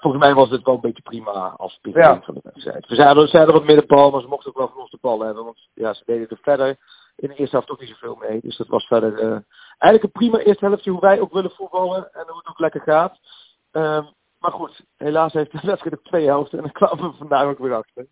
volgens 0.00 0.22
mij 0.22 0.34
was 0.34 0.50
het 0.50 0.64
wel 0.64 0.74
een 0.74 0.80
beetje 0.80 1.02
prima 1.02 1.54
als 1.56 1.78
ja. 1.82 2.20
van 2.22 2.34
de 2.34 2.40
wedstrijd. 2.42 2.86
We 2.86 2.94
zeiden, 2.94 3.28
zeiden 3.28 3.54
wat 3.54 3.64
middenbal, 3.64 4.10
maar 4.10 4.20
ze 4.20 4.28
mochten 4.28 4.50
ook 4.50 4.56
wel 4.56 4.68
van 4.68 4.80
ons 4.80 4.90
de 4.90 4.98
bal 5.00 5.20
hebben. 5.20 5.44
Want 5.44 5.68
ja, 5.74 5.94
ze 5.94 6.02
deden 6.06 6.28
er 6.28 6.38
verder 6.42 6.76
in 7.16 7.28
de 7.28 7.34
eerste 7.34 7.56
helft 7.56 7.70
ook 7.70 7.80
niet 7.80 7.88
zoveel 7.88 8.18
mee. 8.28 8.40
Dus 8.40 8.56
dat 8.56 8.66
was 8.66 8.86
verder 8.86 9.12
uh, 9.12 9.38
eigenlijk 9.78 10.02
een 10.02 10.20
prima 10.20 10.38
eerste 10.38 10.64
helftje 10.64 10.90
hoe 10.90 11.00
wij 11.00 11.20
ook 11.20 11.32
willen 11.32 11.50
voetballen. 11.50 12.14
En 12.14 12.24
hoe 12.26 12.38
het 12.38 12.48
ook 12.48 12.58
lekker 12.58 12.80
gaat. 12.80 13.18
Um, 13.72 14.08
maar 14.38 14.52
goed, 14.52 14.84
helaas 14.96 15.32
heeft 15.32 15.52
de 15.52 15.60
wedstrijd 15.66 15.98
op 15.98 16.04
twee 16.04 16.26
helften. 16.26 16.58
En 16.58 16.64
dan 16.64 16.72
kwamen 16.72 17.10
we 17.10 17.16
vandaag 17.16 17.44
ook 17.44 17.58
weer 17.58 17.74
achter. 17.74 18.06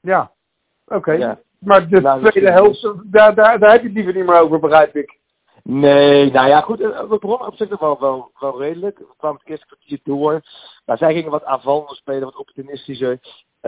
Ja, 0.00 0.32
oké. 0.84 0.96
Okay. 0.96 1.18
Ja. 1.18 1.40
Maar 1.58 1.88
de 1.88 2.00
nou, 2.00 2.30
tweede 2.30 2.50
helft, 2.50 2.92
daar, 3.04 3.34
daar, 3.34 3.58
daar 3.58 3.70
heb 3.70 3.80
je 3.80 3.86
het 3.86 3.96
liever 3.96 4.14
niet 4.14 4.26
meer 4.26 4.40
over, 4.40 4.60
begrijp 4.60 4.96
ik. 4.96 5.18
Nee, 5.70 6.30
nou 6.30 6.48
ja, 6.48 6.60
goed. 6.60 6.78
We 6.78 7.16
begonnen 7.20 7.46
op 7.46 7.54
zich 7.54 7.78
wel, 7.78 8.00
wel, 8.00 8.30
wel 8.40 8.58
redelijk. 8.58 8.98
We 8.98 9.14
kwamen 9.16 9.38
het 9.38 9.48
eerste 9.48 9.66
kwartier 9.66 10.00
door. 10.04 10.40
Maar 10.84 10.98
zij 10.98 11.12
gingen 11.12 11.30
wat 11.30 11.44
aanvallender 11.44 11.96
spelen, 11.96 12.24
wat 12.24 12.36
optimistischer. 12.36 13.10
Um, 13.10 13.20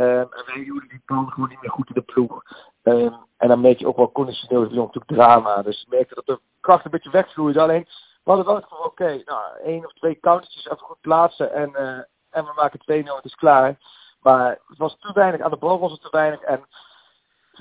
en 0.05 0.45
wij 0.47 0.63
hielden 0.63 0.89
die 0.89 1.03
bal 1.07 1.25
gewoon 1.25 1.49
niet 1.49 1.61
meer 1.61 1.71
goed 1.71 1.89
in 1.89 1.95
de 1.95 2.13
ploeg. 2.13 2.43
Um, 2.83 3.15
en 3.37 3.49
dan 3.49 3.61
merk 3.61 3.79
je 3.79 3.87
ook 3.87 3.97
wel 3.97 4.13
conditioneel 4.13 4.63
is 4.63 4.69
natuurlijk 4.71 5.07
drama. 5.07 5.63
Dus 5.63 5.81
je 5.81 5.87
merkte 5.97 6.15
dat 6.15 6.27
de 6.27 6.41
kracht 6.61 6.85
een 6.85 6.91
beetje 6.91 7.11
wegvloeide. 7.11 7.61
Alleen, 7.61 7.87
we 8.25 8.31
hadden 8.31 8.47
wel 8.47 8.55
het 8.55 8.65
gevoel, 8.65 8.85
oké, 8.85 9.23
nou, 9.25 9.43
één 9.65 9.85
of 9.85 9.93
twee 9.93 10.21
countertjes 10.21 10.65
even 10.65 10.79
goed 10.79 11.01
plaatsen. 11.01 11.53
En, 11.53 11.71
uh, 11.71 11.99
en 12.31 12.45
we 12.45 12.53
maken 12.57 13.05
2-0, 13.05 13.17
het 13.17 13.25
is 13.25 13.35
klaar. 13.35 13.79
Maar 14.21 14.59
het 14.67 14.79
was 14.79 14.97
te 14.99 15.13
weinig, 15.13 15.41
aan 15.41 15.51
de 15.51 15.57
bal 15.57 15.79
was 15.79 15.93
het 15.93 16.03
te 16.03 16.09
weinig. 16.11 16.41
En 16.41 16.65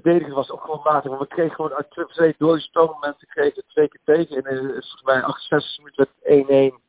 verdedigen 0.01 0.35
was 0.35 0.51
ook 0.51 0.61
gewoon 0.61 0.81
matig. 0.83 1.09
Want 1.09 1.21
we 1.21 1.27
kregen 1.27 1.55
gewoon 1.55 1.73
uit 1.73 2.09
twee 2.09 2.35
door 2.37 2.59
stoommomenten 2.59 3.27
kregen 3.27 3.63
twee 3.67 3.87
keer 3.87 4.01
tegen. 4.03 4.43
En 4.43 4.53
uh, 4.53 4.61
volgens 4.61 5.01
mij 5.03 5.21
68 5.21 5.77
minuten 5.77 6.07
werd 6.21 6.73
1-1. 6.73 6.83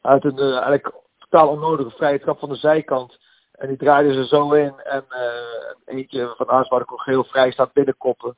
Uit 0.00 0.24
een 0.24 0.38
uh, 0.38 0.52
eigenlijk 0.52 0.92
totaal 1.18 1.48
onnodige 1.48 1.90
vrije 1.90 2.20
trap 2.20 2.38
van 2.38 2.48
de 2.48 2.54
zijkant. 2.54 3.18
En 3.52 3.68
die 3.68 3.76
draaiden 3.76 4.14
ze 4.14 4.26
zo 4.26 4.52
in. 4.52 4.80
En 4.80 5.04
uh, 5.10 5.94
eentje 5.96 6.34
van 6.36 6.48
Aarswaarde 6.48 6.84
kon 6.84 7.00
geel 7.00 7.24
vrij 7.24 7.50
staat 7.50 7.72
binnenkoppen. 7.72 8.36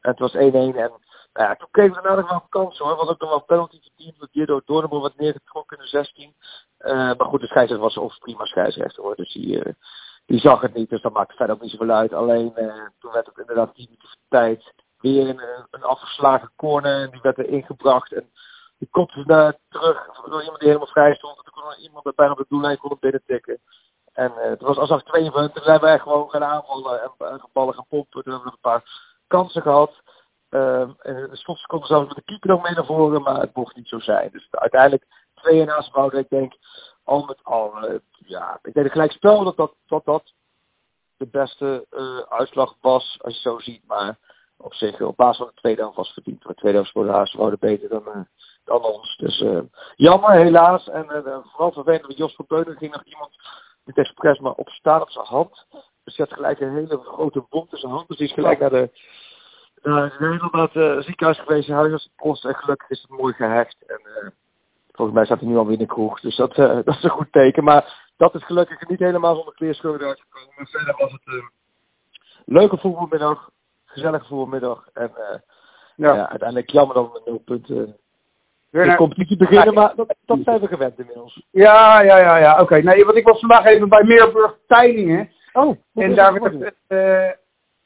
En 0.00 0.10
het 0.10 0.18
was 0.18 0.34
1-1. 0.34 0.38
En 0.38 0.72
nou 1.32 1.48
ja, 1.48 1.56
toen 1.56 1.68
kregen 1.70 1.94
we 1.94 2.02
daarna 2.02 2.20
nog 2.20 2.30
wel 2.30 2.40
een 2.42 2.48
kans 2.48 2.78
hoor. 2.78 2.96
Was 2.96 3.08
ook 3.08 3.20
nog 3.20 3.30
wel 3.30 3.44
penalty 3.44 3.80
verdiend. 3.80 4.18
Dat 4.18 4.28
Jiddo 4.32 4.60
Doornbol 4.64 5.00
wat 5.00 5.16
neergetrokken 5.16 5.76
in 5.76 5.82
de 5.82 5.88
16. 5.88 6.34
Uh, 6.80 6.92
maar 6.94 7.26
goed, 7.26 7.40
de 7.40 7.46
scheidsrechter 7.46 7.88
was 7.88 7.98
ook 7.98 8.18
prima 8.18 8.44
scheidsrechter 8.44 9.02
hoor. 9.02 9.16
Dus 9.16 9.32
die, 9.32 9.62
die 10.26 10.40
zag 10.40 10.60
het 10.60 10.74
niet, 10.74 10.90
dus 10.90 11.02
dat 11.02 11.12
maakt 11.12 11.36
verder 11.36 11.54
ook 11.54 11.62
niet 11.62 11.70
zoveel 11.70 11.90
uit. 11.90 12.12
Alleen 12.12 12.52
toen 12.98 13.12
werd 13.12 13.26
het 13.26 13.38
inderdaad 13.38 13.74
10 13.74 13.84
minuten 13.84 14.18
tijd 14.28 14.74
weer 14.98 15.28
een, 15.28 15.40
een 15.70 15.82
afgeslagen 15.82 16.52
corner 16.56 17.02
en 17.02 17.10
die 17.10 17.20
werd 17.22 17.38
er 17.38 17.48
ingebracht. 17.48 18.12
En 18.12 18.30
die 18.78 18.88
kopte 18.90 19.24
daar 19.26 19.58
terug 19.68 20.06
door 20.28 20.40
iemand 20.40 20.58
die 20.58 20.68
helemaal 20.68 20.92
vrij 20.92 21.14
stond. 21.14 21.36
En 21.36 21.44
toen 21.44 21.62
kon 21.62 21.82
iemand 21.82 22.04
dat 22.04 22.14
bijna 22.14 22.32
op 22.32 22.38
de 22.38 22.46
doellijn 22.48 22.78
kon 22.78 22.96
binnen 23.00 23.22
tikken. 23.26 23.60
En 24.12 24.32
uh, 24.36 24.42
het 24.42 24.60
was 24.60 24.76
alsof 24.76 25.02
twee 25.02 25.30
punten. 25.30 25.52
Toen 25.52 25.62
zijn 25.64 25.80
wij 25.80 25.98
gewoon 25.98 26.30
gaan 26.30 26.44
aanvallen 26.44 27.02
en, 27.02 27.12
en 27.18 27.48
ballen 27.52 27.74
gaan 27.74 27.86
pompen. 27.88 28.22
Toen 28.22 28.32
hebben 28.32 28.50
we 28.50 28.56
een 28.56 28.70
paar 28.70 28.82
kansen 29.26 29.62
gehad. 29.62 30.02
Uh, 30.50 30.80
en 30.80 31.28
de 31.30 31.36
Schots 31.36 31.66
konden 31.66 31.88
zelfs 31.88 32.06
met 32.06 32.16
de 32.16 32.22
keeper 32.22 32.48
nog 32.48 32.62
mee 32.62 32.74
naar 32.74 32.84
voren, 32.84 33.22
maar 33.22 33.40
het 33.40 33.54
mocht 33.54 33.76
niet 33.76 33.88
zo 33.88 33.98
zijn. 33.98 34.30
Dus 34.32 34.48
uiteindelijk 34.50 35.06
twee 35.34 35.60
en 35.60 35.66
naast 35.66 35.96
Ik 36.12 36.28
denk 36.28 36.54
al 37.04 37.24
met 37.24 37.38
al, 37.42 37.90
uh, 37.90 37.98
ja, 38.12 38.58
ik 38.62 38.74
denk 38.74 38.92
gelijk 38.92 39.12
spel 39.12 39.44
dat 39.44 39.56
dat, 39.56 40.04
dat, 40.04 40.32
de 41.16 41.26
beste 41.26 41.86
uh, 41.90 42.18
uitslag 42.18 42.76
was, 42.80 43.18
als 43.22 43.34
je 43.34 43.40
zo 43.40 43.58
ziet. 43.58 43.86
Maar 43.86 44.18
op 44.56 44.74
zich, 44.74 45.00
op 45.00 45.16
basis 45.16 45.36
van 45.36 45.46
de 45.46 45.60
tweede 45.60 45.80
helft 45.80 45.96
was 45.96 46.12
verdiend. 46.12 46.44
Maar 46.44 46.52
de 46.52 46.60
tweede 46.60 46.78
helft 46.78 46.92
voor 46.92 47.04
de 47.04 47.12
Hazenwouden 47.12 47.58
beter 47.58 47.88
dan, 47.88 48.02
uh, 48.06 48.20
dan 48.64 48.82
ons. 48.82 49.16
Dus 49.16 49.44
jammer, 49.96 50.30
helaas. 50.30 50.88
En 50.88 51.06
vooral 51.44 51.72
vervelend, 51.72 52.02
dat 52.02 52.16
Jos 52.16 52.34
van 52.34 52.44
Beunen 52.48 52.76
ging 52.76 52.92
nog 52.92 53.04
iemand 53.04 53.36
met 53.84 53.98
expres 53.98 54.38
maar 54.38 54.52
op 54.52 54.68
staan 54.68 55.00
op 55.00 55.10
zijn 55.10 55.26
hand. 55.26 55.66
Dus 56.04 56.16
hij 56.16 56.26
had 56.28 56.34
gelijk 56.34 56.60
een 56.60 56.74
hele 56.74 56.98
grote 56.98 57.44
bom 57.48 57.62
tussen 57.62 57.78
zijn 57.78 57.92
hand. 57.92 58.08
Dus 58.08 58.16
die 58.16 58.26
is 58.26 58.34
gelijk 58.34 58.58
naar 58.58 58.70
de, 58.70 58.90
naar 59.82 60.16
Nederland 60.18 60.74
uh, 60.74 61.00
ziekenhuis 61.00 61.38
geweest. 61.38 61.68
Hij 61.68 61.90
was 61.90 62.10
post 62.16 62.44
en 62.44 62.54
gelukkig 62.54 62.90
is 62.90 63.02
het 63.02 63.10
mooi 63.10 63.34
gehecht. 63.34 63.76
En 63.86 64.32
volgens 64.94 65.16
mij 65.16 65.24
staat 65.24 65.40
hij 65.40 65.48
nu 65.48 65.56
alweer 65.56 65.72
in 65.72 65.78
de 65.78 65.86
kroeg. 65.86 66.20
Dus 66.20 66.36
dat, 66.36 66.58
uh, 66.58 66.74
dat 66.84 66.96
is 66.96 67.02
een 67.02 67.10
goed 67.10 67.32
teken. 67.32 67.64
Maar 67.64 68.12
dat 68.16 68.34
is 68.34 68.44
gelukkig 68.44 68.88
niet 68.88 68.98
helemaal 68.98 69.34
zonder 69.34 69.54
kleerscheuren 69.54 70.06
uitgekomen. 70.06 70.52
Maar 70.56 70.66
verder 70.66 70.94
was 70.98 71.12
het 71.12 71.20
een 71.24 71.50
leuke 72.44 72.78
voetbalmiddag. 72.78 73.50
Gezellige 73.84 74.26
voetbalmiddag. 74.26 74.88
En 74.92 75.12
ja. 75.96 76.14
ja. 76.14 76.28
uiteindelijk 76.28 76.70
jammer 76.70 76.94
dat 76.94 77.06
we 77.06 77.12
met 77.12 77.26
nul 77.26 77.38
punten 77.38 77.96
de 78.82 78.94
competitie 78.96 79.36
beginnen, 79.36 79.74
maar 79.74 79.94
dat, 79.96 80.14
dat, 80.24 80.38
zijn 80.44 80.60
we 80.60 80.66
gewend 80.66 80.98
inmiddels. 80.98 81.46
Ja, 81.50 82.00
ja, 82.00 82.16
ja, 82.16 82.36
ja. 82.36 82.60
Oké. 82.60 82.76
Nee, 82.76 83.04
want 83.04 83.16
ik 83.16 83.24
was 83.24 83.38
vandaag 83.40 83.64
even 83.64 83.88
bij 83.88 84.04
Meerburg 84.04 84.58
Tijningen. 84.66 85.30
Oh, 85.52 85.76
en 85.94 86.14
daar 86.14 86.32
werd 86.32 86.60
het, 86.60 86.74
uh, 86.88 87.30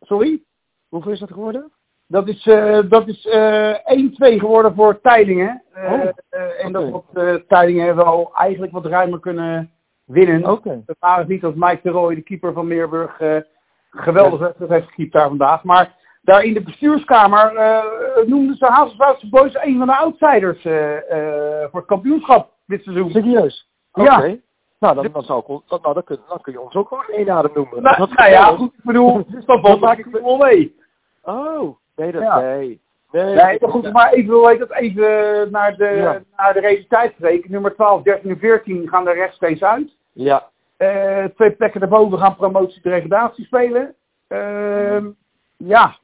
sorry? 0.01 0.43
Hoeveel 0.89 1.13
is 1.13 1.19
dat 1.19 1.33
geworden? 1.33 1.73
Dat 2.11 2.29
is, 2.29 2.47
uh, 2.47 2.79
dat 2.89 3.09
is 3.09 3.27
uh, 3.27 3.75
1-2 3.75 4.39
geworden 4.39 4.75
voor 4.75 5.01
Tijningen. 5.01 5.63
Uh, 5.77 5.93
oh, 5.93 6.65
en 6.65 6.73
dat 6.73 6.91
had 6.91 7.05
Tijningen 7.49 7.97
wel 7.97 8.31
eigenlijk 8.35 8.73
wat 8.73 8.87
ruimer 8.87 9.21
kunnen 9.21 9.71
winnen. 10.05 10.51
Okay. 10.51 10.83
Het 10.87 10.97
waren 10.99 11.29
niet 11.29 11.41
dat 11.41 11.55
Mike 11.55 11.81
de 11.83 11.91
Rooij, 11.91 12.15
de 12.15 12.23
keeper 12.23 12.53
van 12.53 12.67
Meerburg, 12.67 13.21
geweldig 13.91 14.41
ja. 14.59 14.67
heeft 14.69 14.89
gekiept 14.89 15.13
daar 15.13 15.29
vandaag. 15.29 15.65
Maar 15.65 15.95
daar 16.23 16.43
in 16.43 16.55
de 16.55 16.63
bestuurskamer 16.63 17.53
noemden 18.27 18.57
ze 18.57 18.67
Hazelswoudse 18.67 19.29
Boys 19.29 19.55
een 19.55 19.79
van 19.79 19.87
de 19.87 19.97
outsiders 19.97 20.63
voor 21.71 21.81
het 21.81 21.87
kampioenschap 21.87 22.51
dit 22.67 22.83
seizoen. 22.83 23.11
Serieus? 23.11 23.71
Oké. 23.93 24.13
Okay. 24.13 24.43
Nou, 24.79 24.95
dan, 24.95 25.13
dan, 25.13 25.23
zou 25.23 25.41
ik, 25.41 25.47
dan, 25.47 25.79
nou, 25.83 25.95
dan, 25.95 26.05
kun, 26.05 26.19
dan 26.29 26.41
kun 26.41 26.53
je 26.53 26.61
ons 26.61 26.75
ook 26.75 26.89
gewoon 26.89 27.05
één 27.05 27.31
adem 27.31 27.51
noemen. 27.55 27.83
Nou, 27.83 27.97
dat 27.97 28.11
nou 28.11 28.31
ja, 28.31 28.57
goed, 28.57 28.75
ik 28.75 28.85
bedoel, 28.85 29.25
dus 29.31 29.45
dan 29.45 29.79
maak 29.81 29.99
ik 29.99 30.05
het 30.05 30.23
wel 30.23 30.37
mee. 30.37 30.77
Oh, 31.23 31.77
nee, 31.99 32.13
dat, 32.13 32.23
ja. 32.23 32.41
nee. 32.41 32.81
Nee, 33.11 33.25
nee 33.25 33.59
maar 33.61 33.71
goed, 33.71 33.93
maar 33.93 34.13
even, 34.13 34.31
wil 34.31 34.51
ik 34.51 34.59
dat 34.59 34.73
even 34.73 35.51
naar 35.51 35.77
de, 35.77 35.85
ja. 35.85 36.23
naar 36.37 36.53
de 36.53 36.61
realiteit 36.61 37.13
spreken. 37.13 37.51
Nummer 37.51 37.75
12, 37.75 38.03
13 38.03 38.31
en 38.31 38.39
14 38.39 38.89
gaan 38.89 39.09
er 39.09 39.15
rechtstreeks 39.15 39.63
uit. 39.63 39.97
Ja. 40.13 40.49
Uh, 40.79 41.25
twee 41.25 41.51
plekken 41.51 41.81
daarboven 41.81 42.19
gaan 42.19 42.37
promotie 42.37 42.83
de 42.83 42.91
degradatie 42.91 43.45
spelen. 43.45 43.95
Uh, 44.29 45.05
ja, 45.57 45.99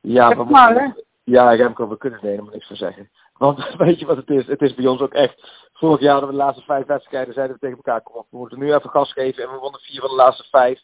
ja, 0.00 0.34
maar, 0.34 0.46
maar 0.46 0.96
ja, 1.24 1.54
Remco, 1.54 1.88
we 1.88 1.96
kunnen 1.96 2.20
er 2.20 2.28
helemaal 2.28 2.52
niks 2.52 2.66
van 2.66 2.76
zeggen. 2.76 3.10
Want 3.36 3.74
weet 3.78 3.98
je 3.98 4.06
wat 4.06 4.16
het 4.16 4.30
is? 4.30 4.46
Het 4.46 4.62
is 4.62 4.74
bij 4.74 4.86
ons 4.86 5.00
ook 5.00 5.12
echt. 5.12 5.68
Vorig 5.72 6.00
jaar 6.00 6.12
hadden 6.12 6.30
we 6.30 6.36
de 6.36 6.42
laatste 6.42 6.64
vijf 6.64 6.86
wedstrijden, 6.86 7.34
zeiden 7.34 7.54
we 7.54 7.60
tegen 7.60 7.76
elkaar: 7.76 8.02
kom 8.02 8.16
op, 8.16 8.26
we 8.30 8.36
moeten 8.36 8.58
nu 8.58 8.74
even 8.74 8.90
gas 8.90 9.12
geven. 9.12 9.42
En 9.42 9.50
we 9.50 9.58
wonnen 9.58 9.80
vier 9.80 10.00
van 10.00 10.10
de 10.10 10.16
laatste 10.16 10.44
vijf. 10.50 10.80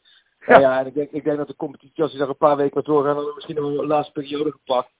Ja, 0.46 0.54
en, 0.54 0.60
ja, 0.60 0.78
en 0.78 0.86
ik, 0.86 0.94
denk, 0.94 1.10
ik 1.10 1.24
denk 1.24 1.36
dat 1.36 1.46
de 1.46 1.56
competitie, 1.56 2.02
als 2.02 2.10
die 2.10 2.20
nog 2.20 2.28
een 2.28 2.36
paar 2.36 2.56
weken 2.56 2.74
wat 2.74 2.84
doorgaan, 2.84 3.14
dan 3.14 3.24
we 3.24 3.32
misschien 3.34 3.56
nog 3.56 3.64
een 3.64 3.86
laatste 3.86 4.12
periode 4.12 4.50
gepakt. 4.50 4.90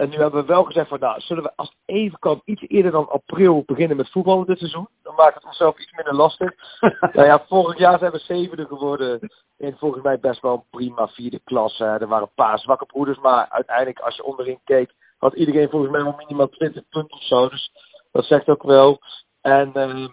En 0.00 0.08
nu 0.08 0.16
hebben 0.16 0.40
we 0.40 0.46
wel 0.46 0.64
gezegd 0.64 0.88
van, 0.88 0.98
nou, 0.98 1.20
zullen 1.20 1.42
we 1.42 1.52
als 1.56 1.68
het 1.68 1.78
even 1.84 2.18
kan 2.18 2.42
iets 2.44 2.64
eerder 2.68 2.90
dan 2.92 3.08
april 3.08 3.62
beginnen 3.66 3.96
met 3.96 4.10
voetballen 4.10 4.46
dit 4.46 4.58
seizoen? 4.58 4.88
Dan 5.02 5.14
maakt 5.14 5.34
het 5.34 5.44
onszelf 5.44 5.78
iets 5.78 5.92
minder 5.92 6.14
lastig. 6.14 6.54
nou 7.14 7.26
ja, 7.26 7.44
vorig 7.48 7.78
jaar 7.78 7.98
zijn 7.98 8.12
we 8.12 8.18
zevende 8.18 8.66
geworden 8.66 9.30
in 9.56 9.76
volgens 9.76 10.02
mij 10.02 10.18
best 10.18 10.40
wel 10.40 10.52
een 10.52 10.64
prima 10.70 11.08
vierde 11.08 11.40
klasse. 11.44 11.84
Er 11.84 12.08
waren 12.08 12.26
een 12.26 12.34
paar 12.34 12.58
zwakke 12.58 12.86
broeders, 12.86 13.18
maar 13.18 13.46
uiteindelijk 13.50 13.98
als 13.98 14.16
je 14.16 14.24
onderin 14.24 14.60
keek, 14.64 14.94
had 15.18 15.34
iedereen 15.34 15.70
volgens 15.70 15.92
mij 15.92 16.02
wel 16.02 16.14
minimaal 16.16 16.48
20 16.48 16.82
punten 16.88 17.16
of 17.16 17.22
zo. 17.22 17.48
Dus 17.48 17.72
dat 18.12 18.24
zegt 18.24 18.48
ook 18.48 18.62
wel. 18.62 18.98
En 19.40 19.72
uh, 19.74 20.08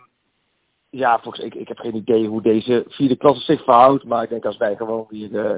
ja, 0.90 1.20
volgens 1.20 1.46
ik, 1.46 1.56
ik 1.56 1.68
heb 1.68 1.78
geen 1.78 1.96
idee 1.96 2.28
hoe 2.28 2.42
deze 2.42 2.86
vierde 2.88 3.16
klasse 3.16 3.44
zich 3.44 3.64
verhoudt, 3.64 4.04
maar 4.04 4.24
ik 4.24 4.30
denk 4.30 4.46
als 4.46 4.58
wij 4.58 4.76
gewoon 4.76 5.06
weer... 5.10 5.32
Uh, 5.32 5.56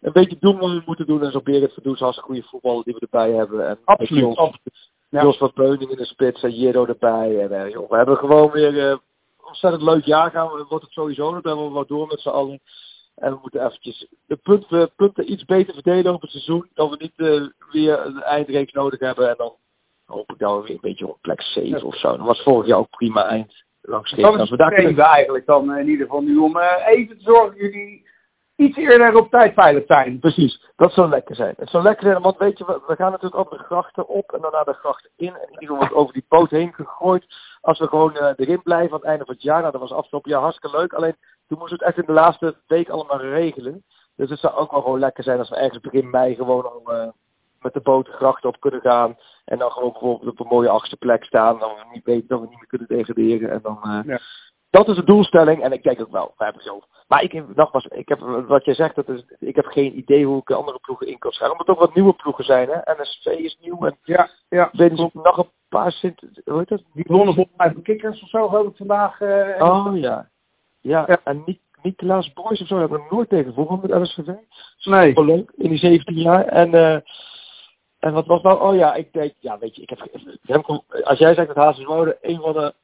een 0.00 0.12
beetje 0.12 0.36
doen 0.40 0.58
wat 0.58 0.70
we 0.70 0.82
moeten 0.86 1.06
doen. 1.06 1.22
En 1.22 1.32
zo 1.32 1.40
Berit 1.40 1.72
Verdoes 1.72 2.02
als 2.02 2.16
een 2.16 2.22
goede 2.22 2.42
voetballer 2.42 2.84
die 2.84 2.94
we 2.94 3.00
erbij 3.00 3.32
hebben. 3.32 3.68
En 3.68 3.78
absoluut. 3.84 4.22
Jos, 4.22 4.36
absoluut. 4.36 4.90
Ja. 5.08 5.22
Jos 5.22 5.36
van 5.36 5.50
Beuning 5.54 5.90
in 5.90 5.96
de 5.96 6.04
spits 6.04 6.42
en 6.42 6.54
Jero 6.54 6.86
erbij. 6.86 7.40
En 7.40 7.52
uh, 7.52 7.72
joh, 7.72 7.90
we 7.90 7.96
hebben 7.96 8.16
gewoon 8.16 8.50
weer 8.50 8.72
uh, 8.72 8.96
ontzettend 9.46 9.82
leuk 9.82 10.04
jaar 10.04 10.30
gaan. 10.30 10.52
We 10.52 10.64
wordt 10.68 10.84
het 10.84 10.92
sowieso. 10.92 11.32
Dat 11.32 11.44
hebben 11.44 11.64
we 11.64 11.70
wat 11.70 11.88
door 11.88 12.06
met 12.06 12.20
z'n 12.20 12.28
allen. 12.28 12.60
En 13.14 13.32
we 13.32 13.38
moeten 13.42 13.66
eventjes 13.66 14.06
de 14.26 14.36
punten, 14.36 14.90
punten 14.96 15.32
iets 15.32 15.44
beter 15.44 15.74
verdelen 15.74 16.14
op 16.14 16.20
het 16.20 16.30
seizoen. 16.30 16.68
Dat 16.74 16.90
we 16.90 16.96
niet 16.98 17.48
weer 17.72 18.06
een 18.06 18.22
eindreeks 18.22 18.72
nodig 18.72 19.00
hebben. 19.00 19.28
En 19.28 19.34
dan 19.36 19.54
hoop 20.04 20.32
ik 20.32 20.38
dat 20.38 20.56
we 20.56 20.62
weer 20.62 20.70
een 20.70 20.80
beetje 20.80 21.08
op 21.08 21.18
plek 21.20 21.42
7 21.42 21.68
ja. 21.68 21.84
of 21.84 21.96
zo. 21.96 22.16
Dat 22.16 22.26
was 22.26 22.42
vorig 22.42 22.66
jaar 22.66 22.78
ook 22.78 22.90
prima 22.90 23.24
eind. 23.24 23.64
Langs 23.82 24.10
dat 24.50 24.72
is 24.72 24.96
eigenlijk 24.96 25.46
dan 25.46 25.76
in 25.76 25.88
ieder 25.88 26.06
geval 26.06 26.22
nu 26.22 26.36
om 26.36 26.58
even 26.86 27.18
te 27.18 27.22
zorgen 27.22 27.56
jullie 27.56 28.08
iets 28.56 28.76
eerder 28.76 29.16
op 29.16 29.30
tijd 29.30 29.54
veilig 29.54 29.84
zijn. 29.86 30.18
Precies, 30.18 30.70
dat 30.76 30.92
zou 30.92 31.08
lekker 31.08 31.34
zijn. 31.34 31.54
Het 31.56 31.70
zou 31.70 31.82
lekker 31.82 32.10
zijn, 32.10 32.22
want 32.22 32.38
weet 32.38 32.58
je, 32.58 32.64
we, 32.64 32.80
we 32.86 32.96
gaan 32.96 33.10
natuurlijk 33.10 33.40
over 33.40 33.58
de 33.58 33.64
grachten 33.64 34.08
op 34.08 34.32
en 34.32 34.40
dan 34.40 34.52
naar 34.52 34.64
de 34.64 34.72
grachten 34.72 35.10
in. 35.16 35.34
En 35.34 35.48
iedereen 35.50 35.76
wordt 35.76 35.94
over 35.94 36.12
die 36.12 36.24
boot 36.28 36.50
heen 36.50 36.72
gegooid. 36.74 37.26
Als 37.60 37.78
we 37.78 37.86
gewoon 37.86 38.16
uh, 38.16 38.30
erin 38.36 38.62
blijven 38.62 38.92
aan 38.92 38.98
het 38.98 39.08
einde 39.08 39.24
van 39.24 39.34
het 39.34 39.42
jaar. 39.42 39.60
Nou, 39.60 39.72
dat 39.72 39.80
was 39.80 39.92
afgelopen 39.92 40.30
jaar 40.30 40.40
hartstikke 40.40 40.76
leuk. 40.76 40.92
Alleen 40.92 41.16
toen 41.46 41.58
moesten 41.58 41.78
we 41.78 41.84
het 41.84 41.94
echt 41.94 42.06
in 42.06 42.14
de 42.14 42.20
laatste 42.20 42.56
week 42.66 42.88
allemaal 42.88 43.20
regelen. 43.20 43.84
Dus 44.16 44.30
het 44.30 44.38
zou 44.38 44.54
ook 44.54 44.70
wel 44.70 44.82
gewoon 44.82 44.98
lekker 44.98 45.24
zijn 45.24 45.38
als 45.38 45.50
we 45.50 45.56
ergens 45.56 45.80
begin 45.80 46.10
mei 46.10 46.34
gewoon 46.34 46.64
al 46.64 46.94
uh, 46.94 47.08
met 47.62 47.72
de 47.72 47.80
boot 47.80 48.06
de 48.06 48.12
grachten 48.12 48.48
op 48.48 48.60
kunnen 48.60 48.80
gaan. 48.80 49.16
En 49.44 49.58
dan 49.58 49.70
gewoon 49.70 49.92
bijvoorbeeld 49.92 50.30
op 50.30 50.40
een 50.40 50.56
mooie 50.56 50.68
achtste 50.68 50.96
plek 50.96 51.24
staan. 51.24 51.58
Dan 51.58 51.68
we 51.68 51.84
niet 51.92 52.04
weten 52.04 52.28
dat 52.28 52.40
we 52.40 52.46
niet 52.46 52.58
meer 52.58 52.66
kunnen 52.66 52.88
degraderen. 52.88 53.50
En 53.50 53.60
dan, 53.62 53.78
uh, 53.84 54.00
ja. 54.04 54.20
Dat 54.70 54.88
is 54.88 54.96
de 54.96 55.04
doelstelling 55.04 55.62
en 55.62 55.72
ik 55.72 55.82
denk 55.82 56.00
ook 56.00 56.10
wel, 56.10 56.34
we 56.36 56.44
hebben 56.44 56.62
zo. 56.62 56.80
Maar 57.08 57.22
ik, 57.22 57.56
nogmaals, 57.56 57.84
ik 57.86 58.08
heb, 58.08 58.18
wat 58.46 58.64
jij 58.64 58.74
zegt, 58.74 58.94
dat 58.94 59.08
is, 59.08 59.24
ik 59.38 59.56
heb 59.56 59.66
geen 59.66 59.98
idee 59.98 60.26
hoe 60.26 60.40
ik 60.40 60.50
andere 60.50 60.78
ploegen 60.78 61.06
in 61.06 61.18
kan 61.18 61.32
schrijven. 61.32 61.58
Omdat 61.58 61.66
het 61.66 61.76
ook 61.76 61.86
wat 61.86 61.94
nieuwe 61.94 62.12
ploegen 62.12 62.44
zijn, 62.44 62.68
hè. 62.68 63.02
NSV 63.02 63.26
is 63.26 63.58
nieuw 63.60 63.86
en 63.86 63.96
ja, 64.02 64.28
ja. 64.48 64.68
weet 64.72 64.92
niet, 64.92 65.14
nog 65.14 65.36
een 65.36 65.50
paar 65.68 65.92
Sint, 65.92 66.20
hoe 66.44 66.58
heet 66.58 66.68
dat? 66.68 66.82
Die 66.92 67.04
wonnen 67.08 67.34
volgens 67.34 67.56
mij 67.56 67.72
van 67.72 67.82
Kikkers 67.82 68.22
of 68.22 68.28
zo, 68.28 68.48
geloof 68.48 68.66
ik 68.66 68.76
vandaag. 68.76 69.20
Uh, 69.20 69.56
oh 69.58 69.90
ja. 69.96 70.30
ja. 70.80 71.04
Ja, 71.06 71.20
en 71.24 71.42
niet, 71.46 71.60
Nicolaas 71.82 72.32
Boys 72.32 72.60
of 72.60 72.66
zo 72.66 72.78
hebben 72.78 72.98
we 72.98 73.14
nooit 73.14 73.28
tegen 73.28 73.80
met 73.82 73.90
NSV. 73.90 74.18
Nee. 74.84 75.14
Wel 75.14 75.24
leuk, 75.24 75.52
in 75.56 75.68
die 75.68 75.78
17 75.78 76.16
jaar. 76.16 76.44
En, 76.44 76.74
uh, 76.74 76.96
en 78.00 78.12
wat 78.12 78.26
was 78.26 78.42
nou, 78.42 78.60
oh 78.60 78.76
ja, 78.76 78.94
ik 78.94 79.12
denk, 79.12 79.32
ja 79.38 79.58
weet 79.58 79.76
je, 79.76 79.82
ik 79.82 79.90
heb, 79.90 80.00
als 81.04 81.18
jij 81.18 81.34
zegt 81.34 81.46
dat 81.46 81.56
Hazenswoude 81.56 82.18
een 82.20 82.40
van 82.40 82.52
de 82.52 82.74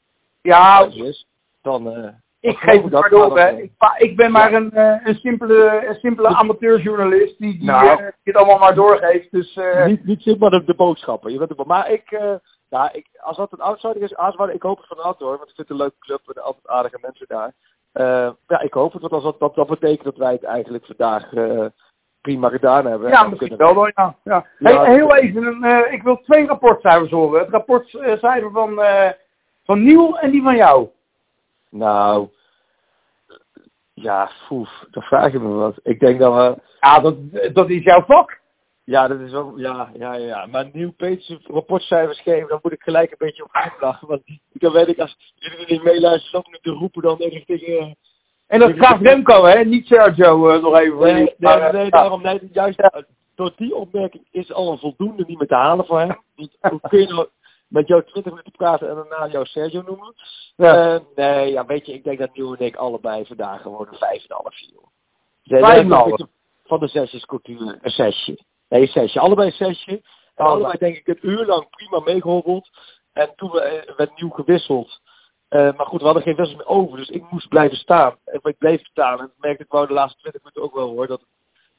ja, 0.43 0.85
is, 0.85 1.27
dan... 1.63 1.87
Uh, 1.87 2.09
ik 2.41 2.59
geef 2.59 2.83
het 2.83 2.93
maar 2.93 3.11
door, 3.11 3.39
hè. 3.39 3.49
Ik, 3.49 3.73
ik, 3.99 4.17
ben 4.17 4.31
maar 4.31 4.53
een, 4.53 4.71
uh, 4.75 5.07
een, 5.07 5.15
simpele, 5.15 5.87
een 5.89 5.95
simpele 5.95 6.29
amateurjournalist 6.29 7.39
die, 7.39 7.53
die 7.53 7.65
nou, 7.65 8.03
uh, 8.03 8.09
dit 8.23 8.37
allemaal 8.37 8.59
maar 8.59 8.75
doorgeeft. 8.75 9.31
Dus, 9.31 9.57
uh... 9.57 9.87
Niet, 9.87 10.05
niet 10.05 10.39
maar 10.39 10.51
de, 10.51 10.65
de 10.65 10.75
boodschappen. 10.75 11.33
Je 11.33 11.39
bent 11.39 11.59
er, 11.59 11.67
maar 11.67 11.91
ik, 11.91 12.11
uh, 12.11 12.35
ja, 12.69 12.93
ik, 12.93 13.07
als 13.21 13.37
dat 13.37 13.53
een 13.53 13.61
outsider 13.61 14.03
is, 14.03 14.15
Aaswaarde, 14.15 14.55
ik 14.55 14.63
hoop 14.63 14.77
het 14.77 14.87
van 14.87 14.99
harte 14.99 15.25
hoor, 15.25 15.37
want 15.37 15.49
ik 15.49 15.55
vind 15.55 15.69
het 15.69 15.71
een 15.71 15.83
leuke 15.83 15.99
club 15.99 16.21
en 16.27 16.43
altijd 16.43 16.69
aardige 16.69 16.99
mensen 17.01 17.27
daar. 17.29 17.53
ja, 18.47 18.61
ik 18.61 18.73
hoop 18.73 18.93
het, 18.93 19.01
want 19.01 19.13
als 19.13 19.23
dat, 19.23 19.39
dat, 19.39 19.55
dat 19.55 19.69
betekent 19.69 20.05
dat 20.05 20.17
wij 20.17 20.33
het 20.33 20.45
eigenlijk 20.45 20.87
vandaag 20.87 21.31
prima 22.27 22.49
gedaan 22.49 22.87
hebben. 22.87 23.11
Ja, 23.11 23.29
misschien 23.29 23.57
wel 23.57 23.75
hoor, 23.75 23.93
ja. 23.95 24.17
ja. 24.25 24.47
ja 24.59 24.83
hey, 24.83 24.95
heel 24.95 25.15
even, 25.15 25.93
ik 25.93 26.03
wil 26.03 26.21
twee 26.21 26.47
rapportcijfers 26.47 27.11
horen. 27.11 27.41
Het 27.41 27.51
rapportcijfer 27.51 28.51
van, 28.51 28.81
van 29.65 29.83
Nieuw 29.83 30.15
en 30.15 30.31
die 30.31 30.43
van 30.43 30.57
jou. 30.57 30.89
Nou, 31.71 32.29
ja, 33.95 34.31
foef, 34.47 34.85
dan 34.91 35.03
vraag 35.03 35.33
je 35.33 35.39
me 35.39 35.49
wat. 35.49 35.79
Ik 35.83 36.01
denk 36.01 36.19
dat 36.21 36.35
we... 36.35 36.63
Ja, 36.81 37.01
dat, 37.01 37.17
dat 37.55 37.71
is 37.71 37.83
jouw 37.83 38.05
vak. 38.05 38.41
Ja, 38.85 39.09
dat 39.09 39.21
is 39.21 39.33
ook, 39.33 39.59
ja, 39.59 39.91
ja, 39.95 40.15
ja. 40.15 40.47
Maar 40.47 40.69
nieuw 40.73 40.93
Peets 40.93 41.37
rapportcijfers 41.45 42.21
geven, 42.21 42.49
dan 42.49 42.59
moet 42.63 42.73
ik 42.73 42.83
gelijk 42.83 43.11
een 43.11 43.17
beetje 43.19 43.45
op 43.45 43.55
lachen. 43.81 44.09
Want 44.09 44.23
dan 44.53 44.73
weet 44.73 44.89
ik, 44.89 44.99
als 44.99 45.17
jullie 45.35 45.67
niet 45.67 45.83
meeluisteren, 45.83 46.43
dan 46.43 46.51
moet 46.51 46.75
ik 46.75 46.81
roepen 46.81 47.03
dan 47.03 47.17
richting, 47.17 47.61
uh, 47.69 47.93
En 48.47 48.59
dat 48.59 48.71
vraagt 48.71 49.03
Remco, 49.03 49.45
hè? 49.45 49.65
Niet 49.65 49.87
Sergio 49.87 50.55
uh, 50.55 50.63
nog 50.63 50.77
even. 50.77 50.99
Nee, 50.99 51.13
nee, 51.15 51.35
maar, 51.39 51.73
nee, 51.73 51.91
daarom, 51.91 52.23
nee, 52.23 52.49
juist 52.53 52.81
door 53.35 53.53
die 53.57 53.75
opmerking 53.75 54.27
is 54.31 54.53
al 54.53 54.73
een 54.73 54.79
voldoende 54.79 55.25
niet 55.27 55.39
meer 55.39 55.49
te 55.49 55.55
halen 55.55 55.87
voor 55.87 55.99
hem. 55.99 56.23
Hoe 56.35 56.81
kun 56.89 57.01
je 57.01 57.07
nou 57.07 57.29
met 57.69 57.89
jou 57.89 58.03
20 58.03 58.33
minuten 58.33 58.53
praten 58.53 58.89
en 58.89 58.95
daarna 58.95 59.29
jou 59.29 59.47
Sergio 59.47 59.83
noemen? 59.83 60.15
Ja. 60.57 60.95
Uh, 60.95 61.01
nee, 61.15 61.53
ja, 61.53 61.67
weet 61.67 61.87
je, 61.87 61.93
ik 61.93 62.05
denk 62.05 62.19
dat 62.19 62.35
Nieuw 62.35 62.55
en 62.55 62.67
ik 62.67 62.77
allebei 62.77 63.27
vandaag 63.27 63.63
gewoon 63.63 63.89
een 63.91 64.21
5,5 64.21 64.27
4. 64.49 64.71
Van 66.65 66.81
de 66.81 66.89
zesjes 66.89 67.25
cultuur 67.25 67.79
een 67.83 67.91
zesje. 67.91 68.39
Nee, 68.69 68.81
een 68.81 68.89
zesje. 68.89 69.21
Allebei 69.21 69.49
een 69.49 69.55
zesje. 69.55 70.03
En 70.35 70.45
allebei 70.45 70.79
denk 70.79 70.97
ik 70.97 71.07
een 71.07 71.31
uur 71.31 71.47
lang 71.47 71.69
prima 71.71 72.01
meegehobbeld. 72.01 72.69
En 73.13 73.33
toen 73.37 73.51
we, 73.51 73.61
eh, 73.61 73.97
werd 73.97 74.21
nieuw 74.21 74.31
gewisseld. 74.31 75.01
Uh, 75.57 75.77
maar 75.77 75.87
goed, 75.87 75.99
we 75.99 76.05
hadden 76.05 76.23
geen 76.23 76.37
wissels 76.37 76.59
meer 76.59 76.67
over, 76.67 76.97
dus 76.97 77.09
ik 77.09 77.31
moest 77.31 77.49
blijven 77.49 77.77
staan. 77.77 78.17
En 78.25 78.41
ik 78.43 78.59
bleef 78.59 78.85
staan 78.85 79.21
en 79.21 79.33
merkte 79.39 79.63
ik 79.63 79.71
wou 79.71 79.87
de 79.87 79.93
laatste 79.93 80.19
20 80.21 80.43
minuten 80.43 80.63
ook 80.63 80.75
wel 80.75 80.89
hoor, 80.89 81.07
dat, 81.07 81.25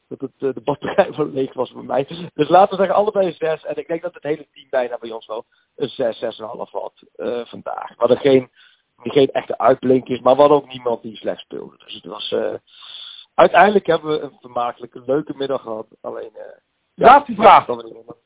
dat 0.07 0.21
het, 0.21 0.31
uh, 0.39 0.53
de 0.53 0.61
batterij 0.61 1.11
wel 1.17 1.27
leeg 1.27 1.53
was 1.53 1.71
bij 1.71 1.83
mij. 1.83 2.07
Dus 2.33 2.49
laten 2.49 2.69
we 2.69 2.75
zeggen 2.75 2.95
allebei 2.95 3.27
een 3.27 3.33
6. 3.33 3.65
En 3.65 3.77
ik 3.77 3.87
denk 3.87 4.01
dat 4.01 4.13
het 4.13 4.23
hele 4.23 4.47
team 4.53 4.67
bijna 4.69 4.97
bij 4.97 5.11
ons 5.11 5.25
wel 5.25 5.45
een 5.75 5.89
6, 5.89 6.23
6,5 6.23 6.29
had 6.71 6.93
uh, 7.17 7.45
vandaag. 7.45 7.89
We 7.89 7.95
hadden 7.97 8.17
geen, 8.17 8.49
geen 8.97 9.31
echte 9.31 9.57
uitblinkers, 9.57 10.19
maar 10.19 10.35
we 10.35 10.39
hadden 10.39 10.57
ook 10.57 10.71
niemand 10.71 11.01
die 11.01 11.15
slecht 11.15 11.39
speelde. 11.39 11.77
Dus 11.77 11.93
het 11.93 12.05
was... 12.05 12.35
uiteindelijk 13.33 13.85
hebben 13.85 14.09
we 14.11 14.19
een 14.19 14.37
vermakelijke, 14.39 15.01
leuke 15.05 15.33
middag 15.35 15.61
gehad. 15.61 15.87
Alleen... 16.01 16.31
Laatste 16.95 17.35
vraag. 17.35 17.67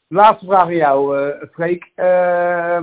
Laatste 0.07 0.45
vraag 0.45 0.65
aan 0.65 0.75
jou, 0.75 1.19
uh, 1.19 1.43
Freek. 1.51 1.91
Uh, 1.95 2.79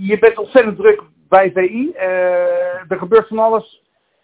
je 0.00 0.16
bent 0.20 0.38
ontzettend 0.38 0.76
druk 0.76 1.02
bij 1.28 1.52
VI. 1.52 1.92
Uh, 1.94 2.90
er 2.90 2.98
gebeurt 2.98 3.28
van 3.28 3.38
alles. 3.38 3.82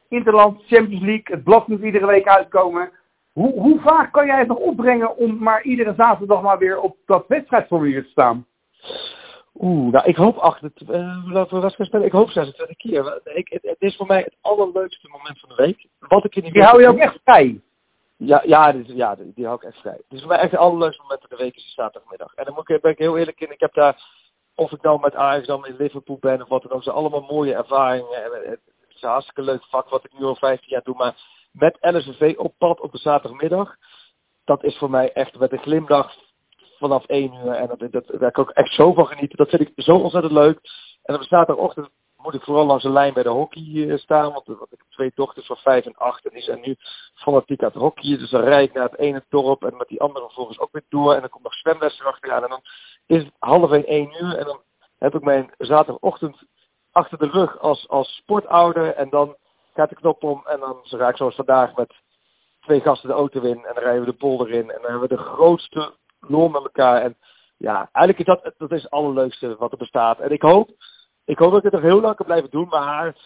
Interland, 0.08 0.62
Champions 0.66 1.02
League. 1.02 1.24
Het 1.24 1.44
blad 1.44 1.68
moet 1.68 1.82
iedere 1.82 2.06
week 2.06 2.28
uitkomen. 2.28 2.90
Hoe, 3.32 3.60
hoe 3.60 3.80
vaak 3.80 4.12
kan 4.12 4.26
jij 4.26 4.38
het 4.38 4.48
nog 4.48 4.58
opbrengen 4.58 5.16
om 5.16 5.38
maar 5.38 5.62
iedere 5.62 5.94
zaterdag 5.96 6.42
maar 6.42 6.58
weer 6.58 6.80
op 6.80 6.96
dat 7.06 7.24
wedstrijdformulier 7.28 8.02
te 8.02 8.10
staan? 8.10 8.46
Oeh, 9.54 9.92
nou 9.92 10.06
ik 10.06 10.16
hoop 10.16 10.36
achter 10.36 10.70
uh, 10.90 11.48
we 11.48 11.84
spelen, 11.84 12.06
ik 12.06 12.12
hoop 12.12 12.30
26 12.30 12.76
keer. 12.76 13.20
Ik, 13.24 13.48
het, 13.48 13.62
het, 13.62 13.80
is 13.80 13.96
voor 13.96 14.06
mij 14.06 14.18
het 14.18 14.36
allerleukste 14.40 15.08
moment 15.08 15.40
van 15.40 15.48
de 15.48 15.54
week. 15.54 15.86
Wat 15.98 16.24
ik 16.24 16.36
in 16.36 16.42
die, 16.42 16.52
die 16.52 16.62
hou 16.62 16.80
je 16.80 16.88
ook 16.88 16.98
echt 16.98 17.18
vrij. 17.24 17.60
Ja, 18.16 18.42
ja, 18.44 18.72
die, 18.72 18.96
ja 18.96 19.14
die, 19.14 19.32
die 19.34 19.44
hou 19.44 19.56
ik 19.56 19.62
echt 19.62 19.80
vrij. 19.80 19.92
Het 19.92 20.04
is 20.08 20.18
voor 20.18 20.28
mij 20.28 20.38
echt 20.38 20.50
het 20.50 20.60
allerleukste 20.60 21.02
moment 21.02 21.20
van 21.20 21.36
de 21.36 21.44
week 21.44 21.56
is 21.56 21.74
zaterdagmiddag. 21.74 22.34
En 22.34 22.44
dan 22.44 22.54
moet 22.54 22.70
ik, 22.70 22.80
ben 22.80 22.90
ik 22.90 22.98
heel 22.98 23.18
eerlijk 23.18 23.40
in. 23.40 23.50
Ik 23.50 23.60
heb 23.60 23.74
daar, 23.74 24.02
of 24.54 24.72
ik 24.72 24.82
nou 24.82 25.00
met 25.00 25.14
Ajax 25.14 25.46
dan 25.46 25.66
in 25.66 25.76
Liverpool 25.76 26.18
ben 26.20 26.42
of 26.42 26.48
wat 26.48 26.62
dan 26.62 26.72
ook, 26.72 26.82
zijn 26.82 26.96
allemaal 26.96 27.26
mooie 27.30 27.54
ervaringen. 27.54 28.24
En 28.24 28.50
het 28.50 28.60
is 28.88 29.02
een 29.02 29.08
hartstikke 29.08 29.42
leuk 29.42 29.64
vak 29.64 29.88
wat 29.88 30.04
ik 30.04 30.18
nu 30.18 30.24
al 30.24 30.36
15 30.36 30.68
jaar 30.68 30.82
doe. 30.82 30.94
Maar 30.94 31.14
met 31.52 31.76
LSV 31.80 32.34
op 32.36 32.54
pad 32.58 32.80
op 32.80 32.92
de 32.92 32.98
zaterdagmiddag, 32.98 33.76
dat 34.44 34.64
is 34.64 34.78
voor 34.78 34.90
mij 34.90 35.12
echt 35.12 35.38
met 35.38 35.52
een 35.52 35.58
glimlach 35.58 36.14
vanaf 36.78 37.06
1 37.06 37.34
uur. 37.34 37.52
En 37.52 37.66
dat, 37.66 37.92
dat, 37.92 38.06
daar 38.06 38.28
ik 38.28 38.38
ook 38.38 38.50
echt 38.50 38.74
zo 38.74 38.92
van 38.92 39.06
genieten. 39.06 39.38
Dat 39.38 39.48
vind 39.48 39.62
ik 39.62 39.72
zo 39.76 39.96
ontzettend 39.96 40.32
leuk. 40.32 40.60
En 41.02 41.14
op 41.14 41.22
zaterdagochtend 41.22 41.88
moet 42.22 42.34
ik 42.34 42.42
vooral 42.42 42.66
langs 42.66 42.82
de 42.82 42.90
lijn 42.90 43.14
bij 43.14 43.22
de 43.22 43.28
hockey 43.28 43.88
eh, 43.88 43.98
staan. 43.98 44.32
Want, 44.32 44.48
ik 44.48 44.56
heb 44.68 44.80
twee 44.88 45.12
dochters 45.14 45.46
van 45.46 45.56
vijf 45.56 45.84
en 45.84 45.96
acht. 45.96 46.24
En 46.26 46.30
die 46.32 46.42
zijn 46.42 46.60
nu 46.60 46.76
fanatiek 47.14 47.62
aan 47.62 47.70
het 47.72 47.82
hockey. 47.82 48.18
Dus 48.18 48.30
dan 48.30 48.42
rijd 48.42 48.68
ik 48.68 48.74
naar 48.74 48.90
het 48.90 48.98
ene 48.98 49.24
dorp. 49.28 49.64
En 49.64 49.76
met 49.76 49.88
die 49.88 50.00
andere 50.00 50.24
vervolgens 50.24 50.58
ook 50.58 50.72
weer 50.72 50.84
door. 50.88 51.14
En 51.14 51.20
dan 51.20 51.30
komt 51.30 51.44
nog 51.44 51.54
zwemles 51.54 52.00
erachteraan. 52.00 52.42
En 52.42 52.48
dan 52.48 52.62
is 53.06 53.22
het 53.22 53.32
half 53.38 53.70
één, 53.70 53.86
één 53.86 54.24
uur. 54.24 54.36
En 54.36 54.44
dan 54.44 54.60
heb 54.98 55.14
ik 55.14 55.22
mijn 55.22 55.54
zaterdagochtend 55.58 56.42
achter 56.92 57.18
de 57.18 57.28
rug 57.28 57.58
als, 57.58 57.88
als 57.88 58.16
sportouder. 58.16 58.94
En 58.94 59.10
dan 59.10 59.36
gaat 59.74 59.88
de 59.88 59.94
knop 59.94 60.22
om. 60.22 60.42
En 60.44 60.60
dan 60.60 60.76
ga 60.82 61.08
ik 61.08 61.16
zoals 61.16 61.34
vandaag 61.34 61.76
met 61.76 61.94
twee 62.60 62.80
gasten 62.80 63.08
de 63.08 63.14
auto 63.14 63.40
in. 63.40 63.64
En 63.64 63.74
dan 63.74 63.82
rijden 63.82 64.04
we 64.04 64.10
de 64.10 64.16
polder 64.16 64.50
in. 64.50 64.70
En 64.70 64.82
dan 64.82 64.90
hebben 64.90 65.08
we 65.08 65.16
de 65.16 65.22
grootste 65.22 65.94
lol 66.20 66.48
met 66.48 66.62
elkaar. 66.62 67.02
En 67.02 67.16
ja, 67.56 67.88
eigenlijk 67.92 68.18
is 68.18 68.34
dat, 68.34 68.54
dat 68.58 68.72
is 68.72 68.82
het 68.82 68.90
allerleukste 68.90 69.56
wat 69.56 69.72
er 69.72 69.78
bestaat. 69.78 70.18
En 70.18 70.30
ik 70.30 70.42
hoop 70.42 70.70
ik 71.24 71.38
hoop 71.38 71.50
dat 71.50 71.58
ik 71.58 71.64
het 71.64 71.72
nog 71.72 71.82
heel 71.82 72.00
lang 72.00 72.16
kan 72.16 72.26
blijven 72.26 72.50
doen, 72.50 72.68
maar 72.68 73.16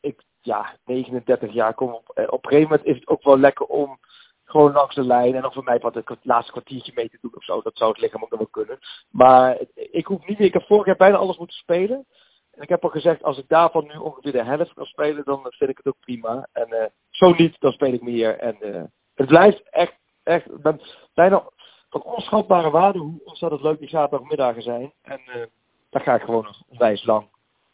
ik, 0.00 0.22
ja, 0.40 0.76
39 0.84 1.52
jaar 1.52 1.74
kom 1.74 1.92
op, 1.92 2.08
eh, 2.08 2.24
op 2.26 2.44
een 2.44 2.50
gegeven 2.50 2.70
moment 2.70 2.88
is 2.88 2.94
het 2.94 3.08
ook 3.08 3.22
wel 3.22 3.38
lekker 3.38 3.66
om 3.66 3.98
gewoon 4.44 4.72
langs 4.72 4.94
de 4.94 5.04
lijn 5.04 5.34
en 5.34 5.42
dan 5.42 5.52
voor 5.52 5.64
mij 5.64 5.78
wat 5.78 5.94
het 5.94 6.18
laatste 6.22 6.52
kwartiertje 6.52 6.92
mee 6.94 7.08
te 7.08 7.18
doen 7.20 7.36
of 7.36 7.44
zo. 7.44 7.62
Dat 7.62 7.76
zou 7.76 7.90
het 7.90 8.00
lichaam 8.00 8.22
ook 8.22 8.30
nog 8.30 8.38
wel 8.38 8.48
kunnen. 8.48 8.78
Maar 9.10 9.58
ik 9.74 10.06
hoef 10.06 10.26
niet 10.26 10.38
meer, 10.38 10.46
ik 10.46 10.52
heb 10.52 10.66
vorig 10.66 10.86
jaar 10.86 10.96
bijna 10.96 11.16
alles 11.16 11.38
moeten 11.38 11.56
spelen. 11.56 12.06
En 12.50 12.62
ik 12.62 12.68
heb 12.68 12.84
al 12.84 12.90
gezegd, 12.90 13.22
als 13.22 13.38
ik 13.38 13.48
daarvan 13.48 13.86
nu 13.86 13.98
ongeveer 13.98 14.32
de 14.32 14.44
helft 14.44 14.74
kan 14.74 14.84
spelen, 14.84 15.24
dan 15.24 15.40
vind 15.42 15.70
ik 15.70 15.76
het 15.76 15.86
ook 15.86 16.00
prima. 16.00 16.48
En 16.52 16.66
uh, 16.70 16.84
zo 17.10 17.32
niet, 17.32 17.56
dan 17.60 17.72
speel 17.72 17.92
ik 17.92 18.02
meer. 18.02 18.38
En 18.38 18.56
uh, 18.60 18.82
het 19.14 19.26
blijft 19.26 19.70
echt, 19.70 19.96
echt, 20.22 20.62
ben 20.62 20.80
bijna 21.14 21.50
van 21.88 22.02
onschatbare 22.02 22.70
waarde 22.70 22.98
hoe 22.98 23.20
ontzettend 23.24 23.62
leuk 23.62 23.78
die 23.78 23.88
zaterdagmiddagen 23.88 24.62
zijn. 24.62 24.92
En 25.02 25.20
uh, 25.26 25.42
daar 25.90 26.02
ga 26.02 26.14
ik 26.14 26.22
gewoon 26.22 26.44
nog 26.44 26.62
wijs 26.68 27.04
lang 27.04 27.28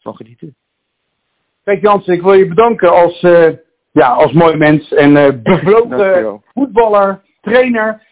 van 0.07 0.15
genieten. 0.15 0.55
Kijk 1.63 1.81
Jansen, 1.81 2.13
ik 2.13 2.21
wil 2.21 2.33
je 2.33 2.47
bedanken 2.47 2.91
als, 2.91 3.21
uh, 3.21 3.49
ja, 3.91 4.09
als 4.09 4.31
mooi 4.31 4.55
mens 4.55 4.93
en 4.93 5.15
uh, 5.15 5.29
bevlogen 5.43 6.41
voetballer, 6.53 7.21
trainer. 7.41 8.05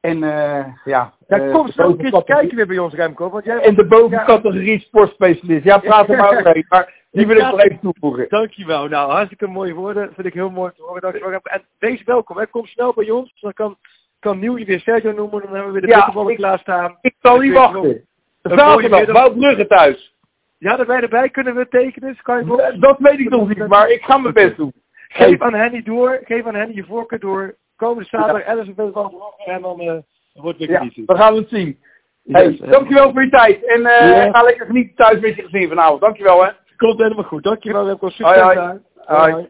En 0.00 0.16
uh, 0.16 0.64
ja, 0.84 1.12
ja, 1.28 1.50
kom 1.52 1.68
zo 1.68 1.82
een 1.82 1.96
keer 1.96 2.24
kijken 2.24 2.56
weer 2.56 2.66
bij 2.66 2.78
ons 2.78 2.94
Remco. 2.94 3.30
Want 3.30 3.44
jij 3.44 3.60
en 3.60 3.74
de 3.74 3.86
bovencategorie 3.86 4.72
ja. 4.72 4.78
sportspecialist. 4.78 5.64
Ja, 5.64 5.78
praat 5.78 6.08
er 6.08 6.16
maar 6.16 6.28
over 6.38 6.64
maar 6.68 6.92
die 7.10 7.26
wil 7.26 7.36
ik 7.36 7.42
nog 7.42 7.60
even 7.60 7.78
toevoegen. 7.80 8.28
Dankjewel. 8.28 8.88
Nou, 8.88 9.10
hartstikke 9.10 9.46
mooie 9.46 9.74
woorden. 9.74 10.10
Vind 10.14 10.26
ik 10.26 10.34
heel 10.34 10.50
mooi 10.50 10.72
te 10.76 10.82
horen. 10.82 11.00
Dankjewel. 11.00 11.40
En 11.42 11.62
wees 11.78 12.02
welkom. 12.04 12.38
Hè. 12.38 12.46
Kom 12.46 12.66
snel 12.66 12.92
bij 12.94 13.10
ons. 13.10 13.32
Dan 13.40 13.52
kan, 13.52 13.76
kan 14.18 14.38
Nieuw 14.38 14.58
je 14.58 14.64
weer 14.64 14.80
Sergio 14.80 15.12
noemen. 15.12 15.40
Dan 15.40 15.54
hebben 15.54 15.72
we 15.72 15.80
weer 15.80 15.80
de 15.80 15.96
ja, 15.96 16.10
klaar 16.12 16.34
klaarstaan. 16.34 16.98
Ik 17.00 17.14
zal 17.20 17.38
niet 17.38 17.52
wachten. 17.52 18.04
Zaterdag, 18.42 19.12
Wout 19.12 19.38
Brugge 19.38 19.66
thuis. 19.66 20.14
Ja, 20.60 20.76
dat 20.76 20.86
wij 20.86 21.00
erbij 21.00 21.28
kunnen 21.28 21.54
we 21.54 21.68
tekenen. 21.68 22.16
Kan 22.22 22.38
je 22.38 22.76
dat 22.78 22.98
weet 22.98 23.18
ik 23.18 23.28
nog 23.28 23.48
niet, 23.48 23.66
maar 23.66 23.90
ik 23.90 24.02
ga 24.02 24.18
mijn 24.18 24.34
best 24.34 24.56
doen. 24.56 24.72
Geef 25.08 25.40
aan 25.40 25.54
Henny 25.54 25.82
door, 25.82 26.20
geef 26.24 26.46
aan 26.46 26.54
Henny 26.54 26.74
je 26.74 26.84
voorkeur 26.84 27.18
door. 27.18 27.56
Komende 27.76 28.08
zaterdag, 28.08 28.44
ja. 28.44 28.50
Alice 28.50 28.72
en 28.76 28.92
van 28.92 29.22
en 29.44 29.62
dan 29.62 29.80
uh, 29.80 29.92
wordt 30.32 30.58
het 30.58 30.68
weer 30.68 30.82
ja, 30.82 31.04
dan 31.06 31.16
gaan 31.16 31.32
we 31.32 31.40
het 31.40 31.48
zien. 31.48 31.78
Hey, 32.24 32.60
dankjewel 32.60 33.12
voor 33.12 33.22
je 33.22 33.30
tijd. 33.30 33.64
En 33.64 33.80
uh, 33.80 34.32
ga 34.32 34.42
lekker 34.42 34.66
genieten 34.66 34.96
thuis 34.96 35.20
met 35.20 35.36
je 35.36 35.42
gezin 35.42 35.68
vanavond. 35.68 36.00
Dankjewel 36.00 36.44
hè. 36.44 36.50
Komt 36.76 36.98
helemaal 36.98 37.24
goed. 37.24 37.42
Dankjewel. 37.42 37.86
Remco. 37.86 38.08
Succes 38.08 38.42
hoi, 38.42 38.56
hoi. 38.56 38.80
hoi. 38.94 39.32
hoi. 39.32 39.48